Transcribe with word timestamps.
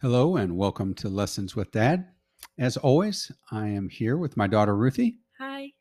Hello 0.00 0.36
and 0.36 0.56
welcome 0.56 0.94
to 0.94 1.08
Lessons 1.08 1.56
with 1.56 1.72
Dad. 1.72 2.06
As 2.56 2.76
always, 2.76 3.32
I 3.50 3.66
am 3.66 3.88
here 3.88 4.16
with 4.16 4.36
my 4.36 4.46
daughter 4.46 4.76
Ruthie, 4.76 5.18
Hi. 5.40 5.72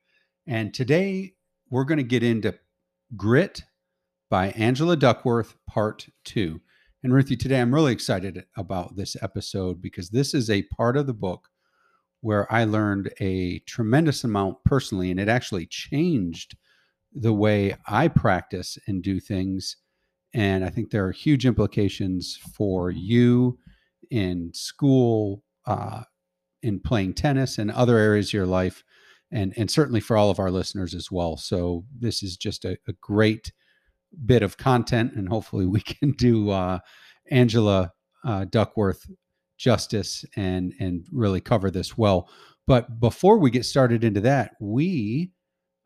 and 0.47 0.74
today 0.74 1.33
we're 1.70 1.83
going 1.83 2.00
to 2.00 2.04
get 2.04 2.24
into 2.24 2.58
Grit 3.16 3.61
by 4.32 4.48
Angela 4.53 4.98
Duckworth, 4.98 5.53
Part 5.69 6.08
2. 6.24 6.59
And 7.03 7.14
Ruthie, 7.14 7.38
today 7.38 7.61
I'm 7.61 7.72
really 7.72 7.93
excited 7.93 8.45
about 8.55 8.95
this 8.95 9.16
episode 9.21 9.84
because 9.84 10.10
this 10.10 10.34
is 10.34 10.50
a 10.50 10.64
part 10.64 10.98
of 10.98 11.06
the 11.06 11.14
book 11.14 11.50
where 12.22 12.52
I 12.52 12.64
learned 12.64 13.14
a 13.20 13.60
tremendous 13.68 14.24
amount 14.24 14.64
personally, 14.66 15.12
and 15.12 15.20
it 15.20 15.30
actually 15.30 15.68
changed 15.68 16.58
the 17.14 17.34
way 17.34 17.76
I 17.86 18.08
practice 18.08 18.80
and 18.88 19.04
do 19.04 19.20
things. 19.20 19.78
And 20.34 20.66
I 20.66 20.72
think 20.72 20.90
there 20.90 21.06
are 21.06 21.12
huge 21.12 21.46
implications 21.46 22.40
for 22.56 22.90
you 22.90 23.60
in 24.12 24.52
school, 24.54 25.44
uh, 25.66 26.04
in 26.61 26.79
playing 26.79 27.14
tennis, 27.14 27.57
and 27.57 27.71
other 27.71 27.97
areas 27.97 28.30
of 28.30 28.33
your 28.33 28.46
life, 28.46 28.83
and 29.32 29.54
and 29.57 29.70
certainly 29.70 30.00
for 30.00 30.18
all 30.18 30.30
of 30.30 30.39
our 30.39 30.52
listeners 30.52 30.93
as 30.93 31.11
well. 31.11 31.38
So 31.38 31.86
this 31.97 32.23
is 32.23 32.38
just 32.38 32.66
a, 32.66 32.77
a 32.88 32.93
great 33.02 33.52
bit 34.25 34.43
of 34.43 34.57
content, 34.57 35.13
and 35.16 35.30
hopefully 35.30 35.66
we 35.66 35.81
can 35.81 36.11
do 36.11 36.49
uh, 36.49 36.80
Angela 37.30 37.91
uh, 38.25 38.45
Duckworth 38.45 39.05
justice 39.57 40.23
and 40.35 40.73
and 40.80 41.05
really 41.11 41.41
cover 41.41 41.71
this 41.71 41.97
well. 41.97 42.30
But 42.66 42.99
before 42.99 43.38
we 43.38 43.49
get 43.49 43.66
started 43.66 44.03
into 44.03 44.21
that, 44.21 44.52
we 44.59 45.31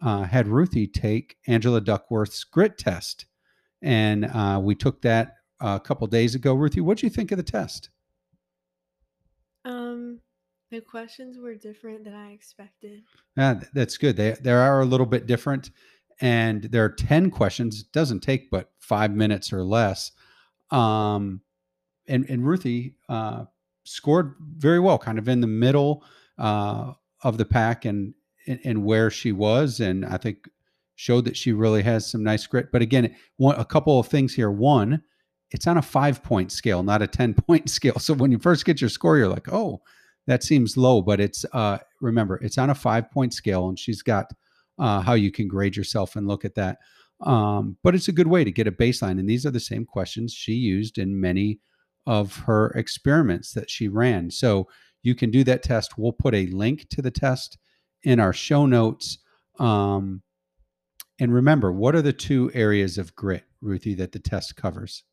uh, 0.02 0.23
had 0.23 0.47
Ruthie 0.47 0.88
take 0.88 1.35
Angela 1.47 1.80
Duckworth's 1.80 2.44
grit 2.44 2.77
test, 2.77 3.25
and 3.81 4.25
uh, 4.25 4.59
we 4.61 4.75
took 4.75 5.02
that 5.03 5.35
a 5.59 5.80
couple 5.80 6.08
days 6.08 6.35
ago. 6.35 6.53
Ruthie, 6.53 6.81
what 6.81 6.97
do 6.97 7.05
you 7.05 7.11
think 7.11 7.31
of 7.31 7.38
the 7.38 7.44
test? 7.44 7.89
Um, 9.91 10.20
the 10.72 10.81
questions 10.81 11.38
were 11.38 11.55
different 11.55 12.06
than 12.06 12.14
I 12.14 12.31
expected. 12.31 13.03
Yeah, 13.36 13.61
that's 13.73 13.98
good. 13.98 14.16
They 14.16 14.31
they 14.42 14.52
are 14.52 14.81
a 14.81 14.86
little 14.86 15.06
bit 15.06 15.28
different, 15.28 15.72
and 16.22 16.64
there 16.64 16.86
are 16.86 16.89
ten 16.89 17.30
questions. 17.30 17.81
It 17.81 17.92
doesn't 17.92 18.22
take 18.22 18.50
but 18.50 18.72
five 18.80 19.14
minutes 19.14 19.52
or 19.52 19.64
less. 19.64 20.11
Um, 20.70 21.42
and 22.08 22.25
and 22.30 22.45
Ruthie 22.45 22.95
uh, 23.09 23.45
scored 23.83 24.36
very 24.58 24.80
well, 24.80 24.98
kind 24.98 25.20
of 25.20 25.28
in 25.28 25.42
the 25.42 25.48
middle 25.48 26.03
uh, 26.38 26.94
of 27.23 27.38
the 27.38 27.45
pack, 27.45 27.86
and 27.86 28.14
and 28.48 28.83
where 28.86 29.11
she 29.11 29.31
was, 29.33 29.81
and 29.81 30.05
I 30.05 30.17
think 30.17 30.50
showed 30.95 31.26
that 31.26 31.36
she 31.36 31.52
really 31.52 31.81
has 31.81 32.09
some 32.09 32.23
nice 32.23 32.45
grit. 32.48 32.72
But 32.72 32.81
again, 32.81 33.16
one, 33.38 33.59
a 33.59 33.66
couple 33.66 34.00
of 34.00 34.08
things 34.08 34.33
here. 34.33 34.52
One, 34.52 35.03
it's 35.52 35.67
on 35.67 35.77
a 35.77 35.81
five 35.81 36.23
point 36.23 36.52
scale, 36.52 36.83
not 36.83 37.02
a 37.02 37.07
10 37.07 37.33
point 37.47 37.69
scale. 37.69 37.99
So 37.99 38.13
when 38.13 38.31
you 38.31 38.39
first 38.39 38.66
get 38.66 38.81
your 38.81 38.89
score, 38.89 39.17
you're 39.17 39.27
like, 39.27 39.52
oh, 39.52 39.81
that 40.27 40.43
seems 40.43 40.77
low. 40.77 41.02
But 41.02 41.19
it's, 41.19 41.45
uh, 41.53 41.80
remember, 41.99 42.38
it's 42.41 42.58
on 42.58 42.69
a 42.69 42.75
five 42.75 43.11
point 43.11 43.33
scale, 43.33 43.69
and 43.69 43.77
she's 43.77 44.02
got 44.02 44.31
uh, 44.80 45.02
how 45.02 45.13
you 45.13 45.31
can 45.31 45.47
grade 45.47 45.75
yourself 45.75 46.16
and 46.16 46.27
look 46.27 46.45
at 46.45 46.55
that. 46.55 46.77
Um, 47.21 47.77
but 47.83 47.93
it's 47.93 48.08
a 48.08 48.13
good 48.13 48.27
way 48.27 48.43
to 48.43 48.52
get 48.52 48.67
a 48.67 48.71
baseline. 48.71 49.19
And 49.19 49.30
these 49.30 49.45
are 49.45 49.52
the 49.52 49.59
same 49.59 49.85
questions 49.85 50.33
she 50.33 50.53
used 50.53 50.97
in 50.97 51.19
many 51.19 51.59
of 52.08 52.36
her 52.38 52.71
experiments 52.71 53.53
that 53.53 53.69
she 53.69 53.88
ran. 53.88 54.31
So 54.31 54.67
you 55.03 55.13
can 55.13 55.30
do 55.30 55.43
that 55.43 55.63
test. 55.63 55.97
We'll 55.97 56.13
put 56.13 56.33
a 56.33 56.47
link 56.47 56.89
to 56.89 57.02
the 57.02 57.11
test 57.11 57.58
in 58.03 58.19
our 58.19 58.33
show 58.33 58.65
notes. 58.65 59.19
Um, 59.59 60.23
and 61.19 61.31
remember, 61.31 61.71
what 61.71 61.93
are 61.93 62.02
the 62.02 62.13
two 62.13 62.49
areas 62.55 62.97
of 62.97 63.15
grit, 63.15 63.43
Ruthie, 63.61 63.93
that 63.95 64.11
the 64.11 64.19
test 64.19 64.55
covers? 64.55 65.03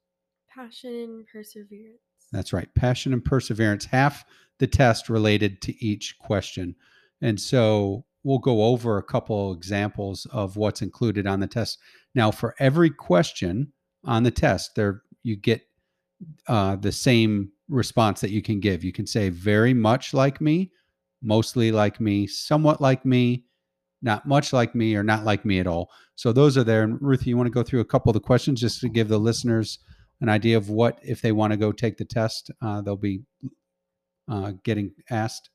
Passion 0.59 0.91
and 0.91 1.27
perseverance. 1.33 2.01
That's 2.33 2.53
right. 2.53 2.69
Passion 2.75 3.13
and 3.13 3.25
perseverance, 3.25 3.85
half 3.85 4.25
the 4.59 4.67
test 4.67 5.09
related 5.09 5.63
to 5.63 5.85
each 5.85 6.19
question. 6.19 6.75
And 7.23 7.41
so 7.41 8.05
we'll 8.25 8.41
go 8.41 8.65
over 8.65 8.99
a 8.99 9.03
couple 9.05 9.53
examples 9.53 10.27
of 10.33 10.57
what's 10.57 10.83
included 10.83 11.29
on 11.29 11.39
the 11.39 11.47
test. 11.47 11.79
Now, 12.17 12.33
for 12.33 12.57
every 12.59 12.91
question 12.91 13.73
on 14.05 14.25
the 14.25 14.33
test, 14.33 14.75
there 14.75 15.03
you 15.23 15.37
get 15.37 15.63
uh, 16.49 16.75
the 16.75 16.91
same 16.91 17.53
response 17.69 18.21
that 18.21 18.31
you 18.31 18.43
can 18.43 18.59
give. 18.59 18.83
You 18.83 18.93
can 18.93 19.07
say 19.07 19.29
very 19.29 19.75
much 19.75 20.13
like 20.13 20.41
me, 20.41 20.73
mostly 21.23 21.71
like 21.71 22.01
me, 22.01 22.27
somewhat 22.27 22.81
like 22.81 23.05
me, 23.05 23.45
not 24.03 24.27
much 24.27 24.53
like 24.53 24.75
me, 24.75 24.97
or 24.97 25.05
not 25.05 25.25
like 25.25 25.45
me 25.45 25.61
at 25.61 25.69
all. 25.69 25.91
So 26.17 26.33
those 26.33 26.59
are 26.59 26.65
there. 26.65 26.83
And 26.83 27.01
Ruthie, 27.01 27.31
you 27.31 27.37
want 27.37 27.47
to 27.47 27.53
go 27.53 27.63
through 27.63 27.81
a 27.81 27.85
couple 27.85 28.11
of 28.11 28.15
the 28.15 28.21
questions 28.21 28.61
just 28.61 28.81
to 28.81 28.89
give 28.89 29.07
the 29.07 29.19
listeners 29.19 29.79
an 30.21 30.29
idea 30.29 30.57
of 30.57 30.69
what 30.69 30.99
if 31.03 31.21
they 31.21 31.33
want 31.33 31.53
to 31.53 31.57
go 31.57 31.73
take 31.73 31.97
the 31.97 32.05
test, 32.05 32.51
uh, 32.61 32.81
they'll 32.81 32.97
be 32.97 33.23
uh, 34.29 34.53
getting 34.65 34.93
asked. 35.11 35.51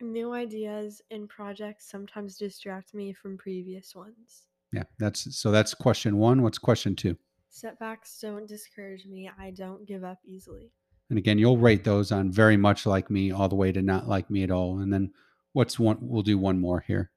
New 0.00 0.32
ideas 0.32 1.02
and 1.10 1.28
projects 1.28 1.90
sometimes 1.90 2.38
distract 2.38 2.94
me 2.94 3.12
from 3.12 3.36
previous 3.36 3.94
ones. 3.94 4.46
Yeah, 4.72 4.84
that's 4.98 5.36
so. 5.36 5.50
That's 5.50 5.74
question 5.74 6.16
one. 6.16 6.42
What's 6.42 6.58
question 6.58 6.96
two? 6.96 7.16
Setbacks 7.50 8.18
don't 8.20 8.48
discourage 8.48 9.04
me. 9.06 9.30
I 9.38 9.50
don't 9.50 9.86
give 9.86 10.04
up 10.04 10.18
easily. 10.24 10.70
And 11.10 11.18
again, 11.18 11.38
you'll 11.38 11.58
rate 11.58 11.82
those 11.82 12.12
on 12.12 12.30
very 12.30 12.56
much 12.56 12.86
like 12.86 13.10
me, 13.10 13.32
all 13.32 13.48
the 13.48 13.56
way 13.56 13.72
to 13.72 13.82
not 13.82 14.08
like 14.08 14.30
me 14.30 14.44
at 14.44 14.52
all. 14.52 14.78
And 14.78 14.92
then 14.92 15.12
what's 15.52 15.78
one? 15.78 15.98
We'll 16.00 16.22
do 16.22 16.38
one 16.38 16.60
more 16.60 16.80
here. 16.86 17.10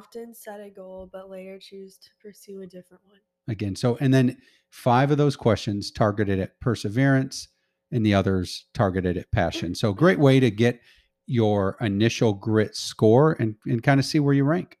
Often 0.00 0.34
set 0.34 0.60
a 0.60 0.70
goal, 0.70 1.10
but 1.12 1.28
later 1.28 1.58
choose 1.60 1.98
to 1.98 2.08
pursue 2.22 2.62
a 2.62 2.66
different 2.66 3.02
one. 3.04 3.18
Again, 3.48 3.76
so 3.76 3.98
and 4.00 4.14
then 4.14 4.38
five 4.70 5.10
of 5.10 5.18
those 5.18 5.36
questions 5.36 5.90
targeted 5.90 6.38
at 6.38 6.58
perseverance, 6.58 7.48
and 7.92 8.06
the 8.06 8.14
others 8.14 8.64
targeted 8.72 9.18
at 9.18 9.30
passion. 9.30 9.74
So 9.74 9.92
great 9.92 10.18
way 10.18 10.40
to 10.40 10.50
get 10.50 10.80
your 11.26 11.76
initial 11.82 12.32
grit 12.32 12.74
score 12.74 13.36
and, 13.38 13.56
and 13.66 13.82
kind 13.82 14.00
of 14.00 14.06
see 14.06 14.20
where 14.20 14.32
you 14.32 14.44
rank. 14.44 14.78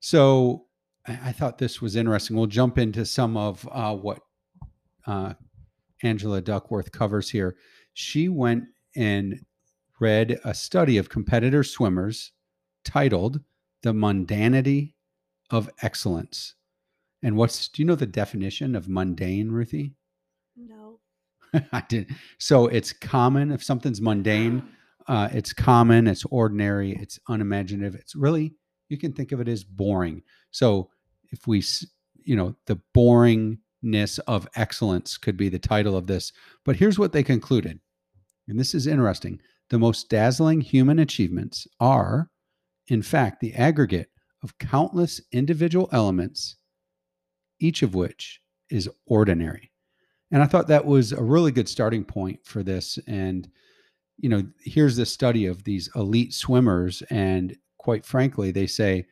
So 0.00 0.64
I, 1.06 1.18
I 1.26 1.32
thought 1.32 1.58
this 1.58 1.80
was 1.80 1.94
interesting. 1.94 2.36
We'll 2.36 2.46
jump 2.46 2.78
into 2.78 3.06
some 3.06 3.36
of 3.36 3.68
uh, 3.70 3.94
what 3.94 4.18
uh, 5.06 5.34
Angela 6.02 6.40
Duckworth 6.40 6.90
covers 6.90 7.30
here. 7.30 7.54
She 7.92 8.28
went 8.28 8.64
and 8.96 9.46
read 10.00 10.40
a 10.42 10.52
study 10.52 10.98
of 10.98 11.08
competitor 11.08 11.62
swimmers 11.62 12.32
titled 12.84 13.40
The 13.84 13.92
Mundanity 13.92 14.94
of 15.50 15.68
Excellence. 15.82 16.54
And 17.22 17.36
what's, 17.36 17.68
do 17.68 17.82
you 17.82 17.86
know 17.86 17.94
the 17.94 18.06
definition 18.06 18.74
of 18.74 18.88
mundane, 18.88 19.50
Ruthie? 19.50 19.94
No. 20.56 21.00
I 21.72 21.82
did. 21.86 22.10
So 22.38 22.66
it's 22.68 22.94
common. 22.94 23.52
If 23.52 23.62
something's 23.62 24.00
mundane, 24.00 24.62
uh, 25.06 25.28
it's 25.32 25.52
common, 25.52 26.06
it's 26.06 26.24
ordinary, 26.30 26.92
it's 26.92 27.18
unimaginative. 27.28 27.94
It's 27.94 28.16
really, 28.16 28.54
you 28.88 28.96
can 28.96 29.12
think 29.12 29.32
of 29.32 29.40
it 29.40 29.48
as 29.48 29.64
boring. 29.64 30.22
So 30.50 30.88
if 31.30 31.46
we, 31.46 31.62
you 32.24 32.36
know, 32.36 32.54
the 32.66 32.80
boringness 32.96 34.18
of 34.26 34.48
excellence 34.56 35.18
could 35.18 35.36
be 35.36 35.50
the 35.50 35.58
title 35.58 35.94
of 35.94 36.06
this. 36.06 36.32
But 36.64 36.76
here's 36.76 36.98
what 36.98 37.12
they 37.12 37.22
concluded. 37.22 37.78
And 38.48 38.58
this 38.58 38.74
is 38.74 38.86
interesting. 38.86 39.42
The 39.68 39.78
most 39.78 40.08
dazzling 40.08 40.62
human 40.62 41.00
achievements 41.00 41.66
are, 41.80 42.30
in 42.88 43.02
fact, 43.02 43.40
the 43.40 43.54
aggregate 43.54 44.10
of 44.42 44.58
countless 44.58 45.20
individual 45.32 45.88
elements, 45.92 46.56
each 47.60 47.82
of 47.82 47.94
which 47.94 48.40
is 48.70 48.88
ordinary. 49.06 49.72
And 50.30 50.42
I 50.42 50.46
thought 50.46 50.68
that 50.68 50.84
was 50.84 51.12
a 51.12 51.22
really 51.22 51.52
good 51.52 51.68
starting 51.68 52.04
point 52.04 52.40
for 52.44 52.62
this. 52.62 52.98
And, 53.06 53.48
you 54.18 54.28
know, 54.28 54.44
here's 54.60 54.96
the 54.96 55.06
study 55.06 55.46
of 55.46 55.64
these 55.64 55.88
elite 55.94 56.34
swimmers. 56.34 57.02
And 57.10 57.56
quite 57.78 58.04
frankly, 58.04 58.50
they 58.50 58.66
say, 58.66 59.06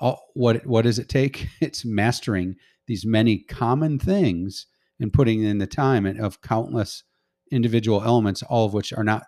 oh, 0.00 0.18
what, 0.34 0.64
what 0.66 0.82
does 0.82 0.98
it 0.98 1.08
take? 1.08 1.48
It's 1.60 1.84
mastering 1.84 2.56
these 2.86 3.04
many 3.04 3.38
common 3.38 3.98
things 3.98 4.66
and 5.00 5.12
putting 5.12 5.42
in 5.42 5.58
the 5.58 5.66
time 5.66 6.06
of 6.06 6.40
countless 6.40 7.04
individual 7.50 8.02
elements, 8.02 8.42
all 8.42 8.66
of 8.66 8.74
which 8.74 8.92
are 8.92 9.04
not 9.04 9.24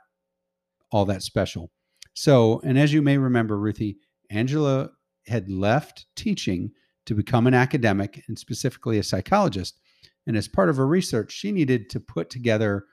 all 0.90 1.04
that 1.06 1.22
special. 1.22 1.70
So, 2.14 2.60
and 2.64 2.78
as 2.78 2.92
you 2.92 3.02
may 3.02 3.18
remember, 3.18 3.58
Ruthie, 3.58 3.98
Angela 4.30 4.90
had 5.26 5.50
left 5.50 6.06
teaching 6.16 6.72
to 7.06 7.14
become 7.14 7.46
an 7.46 7.54
academic 7.54 8.22
and 8.28 8.38
specifically 8.38 8.98
a 8.98 9.02
psychologist. 9.02 9.80
And 10.26 10.36
as 10.36 10.48
part 10.48 10.68
of 10.68 10.76
her 10.76 10.86
research, 10.86 11.32
she 11.32 11.50
needed 11.52 11.90
to 11.90 12.00
put 12.00 12.30
together 12.30 12.84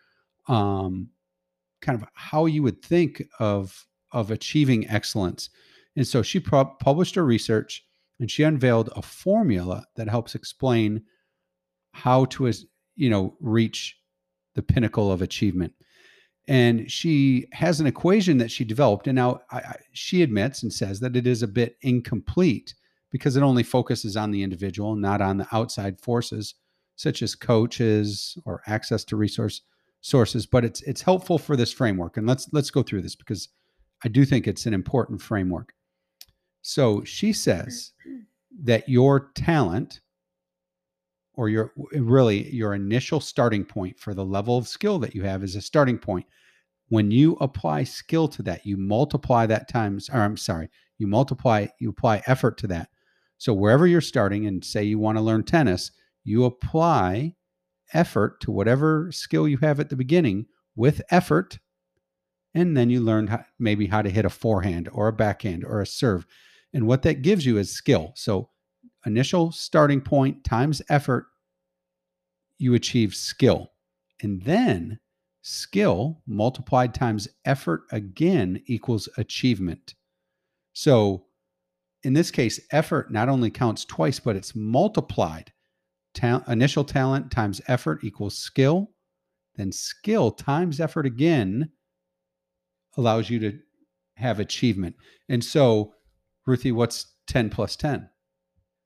um, 0.47 1.09
kind 1.81 2.01
of 2.01 2.07
how 2.13 2.45
you 2.45 2.63
would 2.63 2.81
think 2.83 3.23
of 3.39 3.85
of 4.13 4.31
achieving 4.31 4.87
excellence. 4.89 5.49
And 5.95 6.07
so 6.07 6.21
she 6.21 6.39
pu- 6.39 6.71
published 6.79 7.15
her 7.15 7.25
research 7.25 7.83
and 8.19 8.31
she 8.31 8.43
unveiled 8.43 8.89
a 8.95 9.01
formula 9.01 9.85
that 9.95 10.09
helps 10.09 10.33
explain 10.33 11.03
how 11.91 12.25
to, 12.25 12.51
you 12.95 13.09
know, 13.09 13.35
reach 13.39 13.97
the 14.55 14.61
pinnacle 14.61 15.11
of 15.11 15.21
achievement. 15.21 15.73
And 16.47 16.89
she 16.89 17.47
has 17.51 17.79
an 17.79 17.87
equation 17.87 18.37
that 18.37 18.51
she 18.51 18.63
developed. 18.63 19.07
And 19.07 19.15
now 19.15 19.41
I, 19.51 19.57
I, 19.57 19.75
she 19.91 20.21
admits 20.21 20.63
and 20.63 20.71
says 20.71 20.99
that 21.01 21.15
it 21.15 21.27
is 21.27 21.43
a 21.43 21.47
bit 21.47 21.77
incomplete 21.81 22.73
because 23.11 23.35
it 23.35 23.43
only 23.43 23.63
focuses 23.63 24.15
on 24.15 24.31
the 24.31 24.43
individual, 24.43 24.95
not 24.95 25.21
on 25.21 25.37
the 25.37 25.47
outside 25.51 25.99
forces 25.99 26.55
such 26.95 27.21
as 27.21 27.35
coaches 27.35 28.37
or 28.45 28.61
access 28.65 29.03
to 29.05 29.15
resource 29.15 29.61
sources, 30.01 30.45
but 30.45 30.65
it's 30.65 30.81
it's 30.81 31.01
helpful 31.01 31.37
for 31.37 31.55
this 31.55 31.71
framework. 31.71 32.17
And 32.17 32.27
let's 32.27 32.47
let's 32.51 32.71
go 32.71 32.83
through 32.83 33.03
this 33.03 33.15
because 33.15 33.49
I 34.03 34.09
do 34.09 34.25
think 34.25 34.47
it's 34.47 34.65
an 34.65 34.73
important 34.73 35.21
framework. 35.21 35.73
So 36.61 37.03
she 37.03 37.33
says 37.33 37.93
mm-hmm. 38.07 38.21
that 38.63 38.89
your 38.89 39.31
talent 39.35 40.01
or 41.37 41.47
your 41.47 41.71
really 41.93 42.53
your 42.53 42.73
initial 42.73 43.21
starting 43.21 43.63
point 43.63 43.99
for 43.99 44.13
the 44.13 44.25
level 44.25 44.57
of 44.57 44.67
skill 44.67 44.99
that 44.99 45.15
you 45.15 45.23
have 45.23 45.43
is 45.43 45.55
a 45.55 45.61
starting 45.61 45.97
point. 45.97 46.25
When 46.89 47.11
you 47.11 47.37
apply 47.39 47.83
skill 47.83 48.27
to 48.29 48.43
that, 48.43 48.65
you 48.65 48.75
multiply 48.75 49.45
that 49.45 49.69
times, 49.69 50.09
or 50.09 50.21
I'm 50.21 50.37
sorry, 50.37 50.69
you 50.97 51.07
multiply, 51.07 51.67
you 51.79 51.89
apply 51.89 52.23
effort 52.25 52.57
to 52.59 52.67
that. 52.67 52.89
So 53.37 53.53
wherever 53.53 53.85
you're 53.85 54.01
starting, 54.01 54.47
and 54.47 54.65
say 54.65 54.83
you 54.83 54.97
want 54.97 55.17
to 55.17 55.21
learn 55.21 55.43
tennis, 55.43 55.91
you 56.23 56.43
apply 56.43 57.35
effort 57.93 58.41
to 58.41 58.51
whatever 58.51 59.11
skill 59.11 59.47
you 59.47 59.57
have 59.57 59.79
at 59.79 59.89
the 59.89 59.95
beginning 59.95 60.47
with 60.75 61.01
effort 61.09 61.59
and 62.53 62.75
then 62.75 62.89
you 62.89 62.99
learn 62.99 63.27
how, 63.27 63.45
maybe 63.59 63.87
how 63.87 64.01
to 64.01 64.09
hit 64.09 64.25
a 64.25 64.29
forehand 64.29 64.89
or 64.91 65.07
a 65.07 65.13
backhand 65.13 65.63
or 65.63 65.81
a 65.81 65.85
serve 65.85 66.25
and 66.73 66.85
what 66.85 67.03
that 67.03 67.21
gives 67.21 67.45
you 67.45 67.57
is 67.57 67.71
skill 67.71 68.11
so 68.15 68.49
initial 69.07 69.51
starting 69.51 70.01
point 70.01 70.43
times 70.43 70.81
effort 70.89 71.25
you 72.59 72.73
achieve 72.75 73.15
skill 73.15 73.71
and 74.21 74.43
then 74.43 74.99
skill 75.41 76.21
multiplied 76.27 76.93
times 76.93 77.27
effort 77.45 77.81
again 77.91 78.61
equals 78.67 79.09
achievement 79.17 79.95
so 80.73 81.25
in 82.03 82.13
this 82.13 82.29
case 82.29 82.59
effort 82.71 83.11
not 83.11 83.29
only 83.29 83.49
counts 83.49 83.85
twice 83.85 84.19
but 84.19 84.35
it's 84.35 84.55
multiplied 84.55 85.51
ta- 86.17 86.43
initial 86.47 86.83
talent 86.83 87.31
times 87.31 87.61
effort 87.67 88.03
equals 88.03 88.37
skill. 88.37 88.91
Then 89.55 89.71
skill 89.71 90.31
times 90.31 90.79
effort 90.79 91.05
again 91.05 91.71
allows 92.97 93.29
you 93.29 93.39
to 93.39 93.59
have 94.15 94.39
achievement. 94.39 94.95
And 95.29 95.43
so, 95.43 95.93
Ruthie, 96.45 96.71
what's 96.71 97.13
10 97.27 97.49
plus 97.49 97.75
10? 97.75 98.09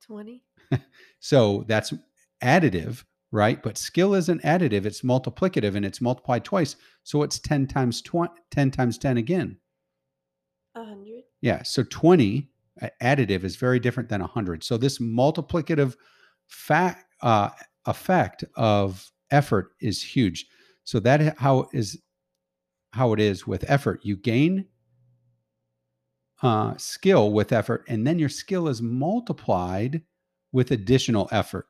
20. 0.01 0.43
so 1.19 1.65
that's 1.67 1.93
additive, 2.43 3.03
right? 3.31 3.61
But 3.61 3.77
skill 3.77 4.13
isn't 4.13 4.41
additive, 4.43 4.85
it's 4.85 5.01
multiplicative 5.01 5.75
and 5.75 5.85
it's 5.85 6.01
multiplied 6.01 6.43
twice. 6.43 6.75
So 7.03 7.23
it's 7.23 7.39
10 7.39 7.67
times 7.67 8.01
20, 8.01 8.33
10 8.51 8.71
times 8.71 8.97
10 8.97 9.17
again. 9.17 9.57
100. 10.73 11.23
Yeah. 11.41 11.63
So 11.63 11.83
20 11.83 12.49
uh, 12.81 12.87
additive 13.01 13.43
is 13.43 13.55
very 13.55 13.79
different 13.79 14.09
than 14.09 14.21
100. 14.21 14.63
So 14.63 14.77
this 14.77 14.99
multiplicative 14.99 15.95
fact 16.47 17.05
uh, 17.21 17.49
effect 17.85 18.43
of 18.55 19.11
effort 19.31 19.71
is 19.79 20.01
huge. 20.01 20.45
So 20.83 20.99
that 21.01 21.37
how 21.37 21.69
is 21.73 22.01
how 22.91 23.13
it 23.13 23.19
is 23.19 23.47
with 23.47 23.63
effort. 23.69 24.01
You 24.03 24.17
gain 24.17 24.65
uh, 26.41 26.75
skill 26.77 27.31
with 27.31 27.51
effort, 27.51 27.83
and 27.87 28.05
then 28.05 28.19
your 28.19 28.29
skill 28.29 28.67
is 28.67 28.81
multiplied 28.81 30.01
with 30.51 30.71
additional 30.71 31.29
effort. 31.31 31.67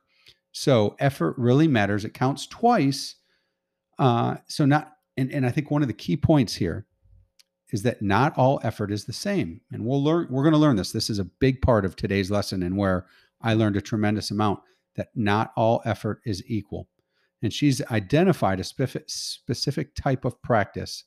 So 0.52 0.96
effort 0.98 1.34
really 1.38 1.68
matters. 1.68 2.04
It 2.04 2.14
counts 2.14 2.46
twice. 2.46 3.16
Uh, 3.98 4.36
so 4.46 4.64
not, 4.64 4.92
and, 5.16 5.30
and 5.30 5.46
I 5.46 5.50
think 5.50 5.70
one 5.70 5.82
of 5.82 5.88
the 5.88 5.94
key 5.94 6.16
points 6.16 6.54
here 6.54 6.86
is 7.72 7.82
that 7.82 8.02
not 8.02 8.36
all 8.36 8.60
effort 8.62 8.92
is 8.92 9.04
the 9.04 9.12
same. 9.12 9.60
And 9.72 9.84
we'll 9.84 10.02
learn, 10.02 10.26
we're 10.30 10.42
going 10.42 10.52
to 10.52 10.58
learn 10.58 10.76
this. 10.76 10.92
This 10.92 11.08
is 11.08 11.18
a 11.18 11.24
big 11.24 11.62
part 11.62 11.84
of 11.84 11.96
today's 11.96 12.30
lesson 12.30 12.62
and 12.62 12.76
where 12.76 13.06
I 13.40 13.54
learned 13.54 13.76
a 13.76 13.80
tremendous 13.80 14.30
amount 14.30 14.60
that 14.96 15.08
not 15.14 15.52
all 15.56 15.80
effort 15.84 16.20
is 16.26 16.42
equal. 16.46 16.88
And 17.42 17.52
she's 17.52 17.82
identified 17.90 18.60
a 18.60 18.64
specific, 18.64 19.04
specific 19.08 19.94
type 19.94 20.24
of 20.24 20.40
practice 20.42 21.04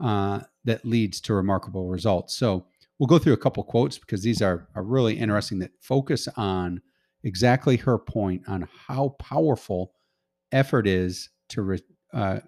uh, 0.00 0.40
that 0.64 0.84
leads 0.84 1.20
to 1.22 1.34
remarkable 1.34 1.88
results. 1.88 2.36
So 2.36 2.66
we'll 3.02 3.08
go 3.08 3.18
through 3.18 3.32
a 3.32 3.36
couple 3.36 3.64
quotes 3.64 3.98
because 3.98 4.22
these 4.22 4.40
are, 4.40 4.68
are 4.76 4.84
really 4.84 5.18
interesting 5.18 5.58
that 5.58 5.72
focus 5.80 6.28
on 6.36 6.80
exactly 7.24 7.76
her 7.76 7.98
point 7.98 8.40
on 8.46 8.68
how 8.86 9.08
powerful 9.18 9.92
effort 10.52 10.86
is 10.86 11.28
to 11.48 11.62
re, 11.62 11.80
uh, 12.14 12.38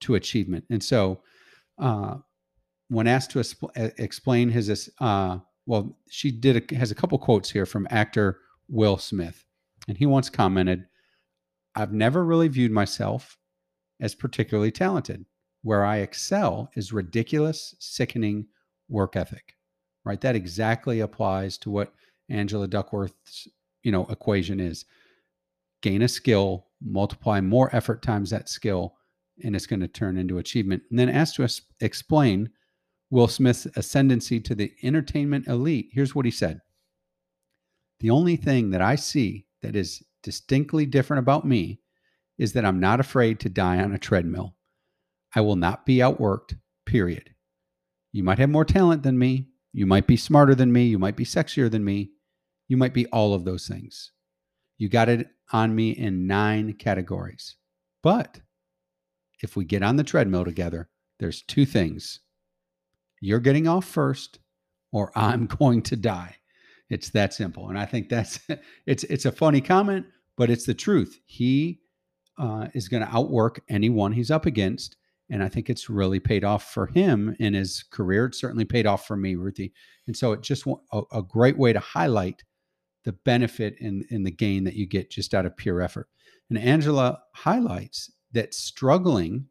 to 0.00 0.16
achievement. 0.16 0.64
And 0.70 0.82
so, 0.82 1.20
uh, 1.78 2.16
when 2.88 3.06
asked 3.06 3.30
to 3.30 3.44
explain 3.96 4.48
his, 4.48 4.90
uh, 4.98 5.38
well, 5.66 5.96
she 6.10 6.32
did 6.32 6.72
a, 6.72 6.74
has 6.74 6.90
a 6.90 6.96
couple 6.96 7.16
quotes 7.20 7.48
here 7.52 7.64
from 7.64 7.86
actor 7.88 8.40
Will 8.68 8.98
Smith. 8.98 9.44
And 9.86 9.96
he 9.96 10.06
once 10.06 10.28
commented, 10.28 10.84
I've 11.76 11.92
never 11.92 12.24
really 12.24 12.48
viewed 12.48 12.72
myself 12.72 13.38
as 14.00 14.16
particularly 14.16 14.72
talented. 14.72 15.26
Where 15.62 15.84
I 15.84 15.98
excel 15.98 16.70
is 16.74 16.92
ridiculous, 16.92 17.76
sickening 17.78 18.46
work 18.88 19.14
ethic. 19.14 19.54
Right? 20.04 20.20
That 20.20 20.36
exactly 20.36 21.00
applies 21.00 21.58
to 21.58 21.70
what 21.70 21.94
Angela 22.28 22.66
Duckworth's, 22.66 23.48
you 23.82 23.92
know, 23.92 24.06
equation 24.06 24.58
is. 24.60 24.84
Gain 25.80 26.02
a 26.02 26.08
skill, 26.08 26.66
multiply 26.80 27.40
more 27.40 27.74
effort 27.74 28.02
times 28.02 28.30
that 28.30 28.48
skill, 28.48 28.94
and 29.44 29.54
it's 29.54 29.66
going 29.66 29.80
to 29.80 29.88
turn 29.88 30.16
into 30.16 30.38
achievement. 30.38 30.82
And 30.90 30.98
then 30.98 31.08
asked 31.08 31.36
to 31.36 31.48
explain 31.80 32.50
Will 33.10 33.28
Smith's 33.28 33.66
ascendancy 33.76 34.40
to 34.40 34.54
the 34.54 34.72
entertainment 34.82 35.46
elite, 35.46 35.90
here's 35.92 36.14
what 36.14 36.24
he 36.24 36.30
said. 36.30 36.60
The 38.00 38.10
only 38.10 38.36
thing 38.36 38.70
that 38.70 38.80
I 38.80 38.96
see 38.96 39.46
that 39.62 39.76
is 39.76 40.02
distinctly 40.22 40.86
different 40.86 41.18
about 41.18 41.46
me 41.46 41.80
is 42.38 42.54
that 42.54 42.64
I'm 42.64 42.80
not 42.80 43.00
afraid 43.00 43.38
to 43.40 43.48
die 43.48 43.78
on 43.78 43.92
a 43.92 43.98
treadmill. 43.98 44.56
I 45.34 45.42
will 45.42 45.56
not 45.56 45.86
be 45.86 45.98
outworked, 45.98 46.58
period. 46.86 47.30
You 48.12 48.24
might 48.24 48.38
have 48.38 48.50
more 48.50 48.64
talent 48.64 49.02
than 49.02 49.18
me. 49.18 49.48
You 49.72 49.86
might 49.86 50.06
be 50.06 50.16
smarter 50.16 50.54
than 50.54 50.72
me. 50.72 50.84
You 50.84 50.98
might 50.98 51.16
be 51.16 51.24
sexier 51.24 51.70
than 51.70 51.84
me. 51.84 52.10
You 52.68 52.76
might 52.76 52.94
be 52.94 53.06
all 53.06 53.34
of 53.34 53.44
those 53.44 53.66
things. 53.66 54.12
You 54.78 54.88
got 54.88 55.08
it 55.08 55.28
on 55.52 55.74
me 55.74 55.90
in 55.90 56.26
nine 56.26 56.74
categories. 56.74 57.56
But 58.02 58.40
if 59.42 59.56
we 59.56 59.64
get 59.64 59.82
on 59.82 59.96
the 59.96 60.04
treadmill 60.04 60.44
together, 60.44 60.88
there's 61.18 61.42
two 61.42 61.64
things 61.66 62.20
you're 63.20 63.40
getting 63.40 63.68
off 63.68 63.84
first, 63.84 64.40
or 64.90 65.12
I'm 65.14 65.46
going 65.58 65.82
to 65.82 65.96
die. 65.96 66.36
It's 66.90 67.10
that 67.10 67.32
simple. 67.32 67.68
And 67.68 67.78
I 67.78 67.86
think 67.86 68.08
that's 68.08 68.40
it's 68.86 69.04
it's 69.04 69.24
a 69.24 69.32
funny 69.32 69.60
comment, 69.60 70.06
but 70.36 70.50
it's 70.50 70.66
the 70.66 70.74
truth. 70.74 71.18
He 71.26 71.80
uh, 72.38 72.68
is 72.74 72.88
going 72.88 73.02
to 73.04 73.14
outwork 73.14 73.62
anyone 73.68 74.12
he's 74.12 74.30
up 74.30 74.44
against. 74.44 74.96
And 75.30 75.42
I 75.42 75.48
think 75.48 75.70
it's 75.70 75.88
really 75.88 76.20
paid 76.20 76.44
off 76.44 76.72
for 76.72 76.86
him 76.86 77.34
in 77.38 77.54
his 77.54 77.84
career. 77.90 78.26
It 78.26 78.34
certainly 78.34 78.64
paid 78.64 78.86
off 78.86 79.06
for 79.06 79.16
me, 79.16 79.34
Ruthie. 79.34 79.72
And 80.06 80.16
so 80.16 80.32
it 80.32 80.42
just 80.42 80.66
a, 80.92 81.02
a 81.12 81.22
great 81.22 81.56
way 81.56 81.72
to 81.72 81.80
highlight 81.80 82.44
the 83.04 83.12
benefit 83.12 83.76
in 83.80 84.22
the 84.22 84.30
gain 84.30 84.64
that 84.64 84.74
you 84.74 84.86
get 84.86 85.10
just 85.10 85.34
out 85.34 85.46
of 85.46 85.56
pure 85.56 85.80
effort. 85.80 86.08
And 86.48 86.58
Angela 86.58 87.18
highlights 87.34 88.10
that 88.32 88.54
struggling 88.54 89.46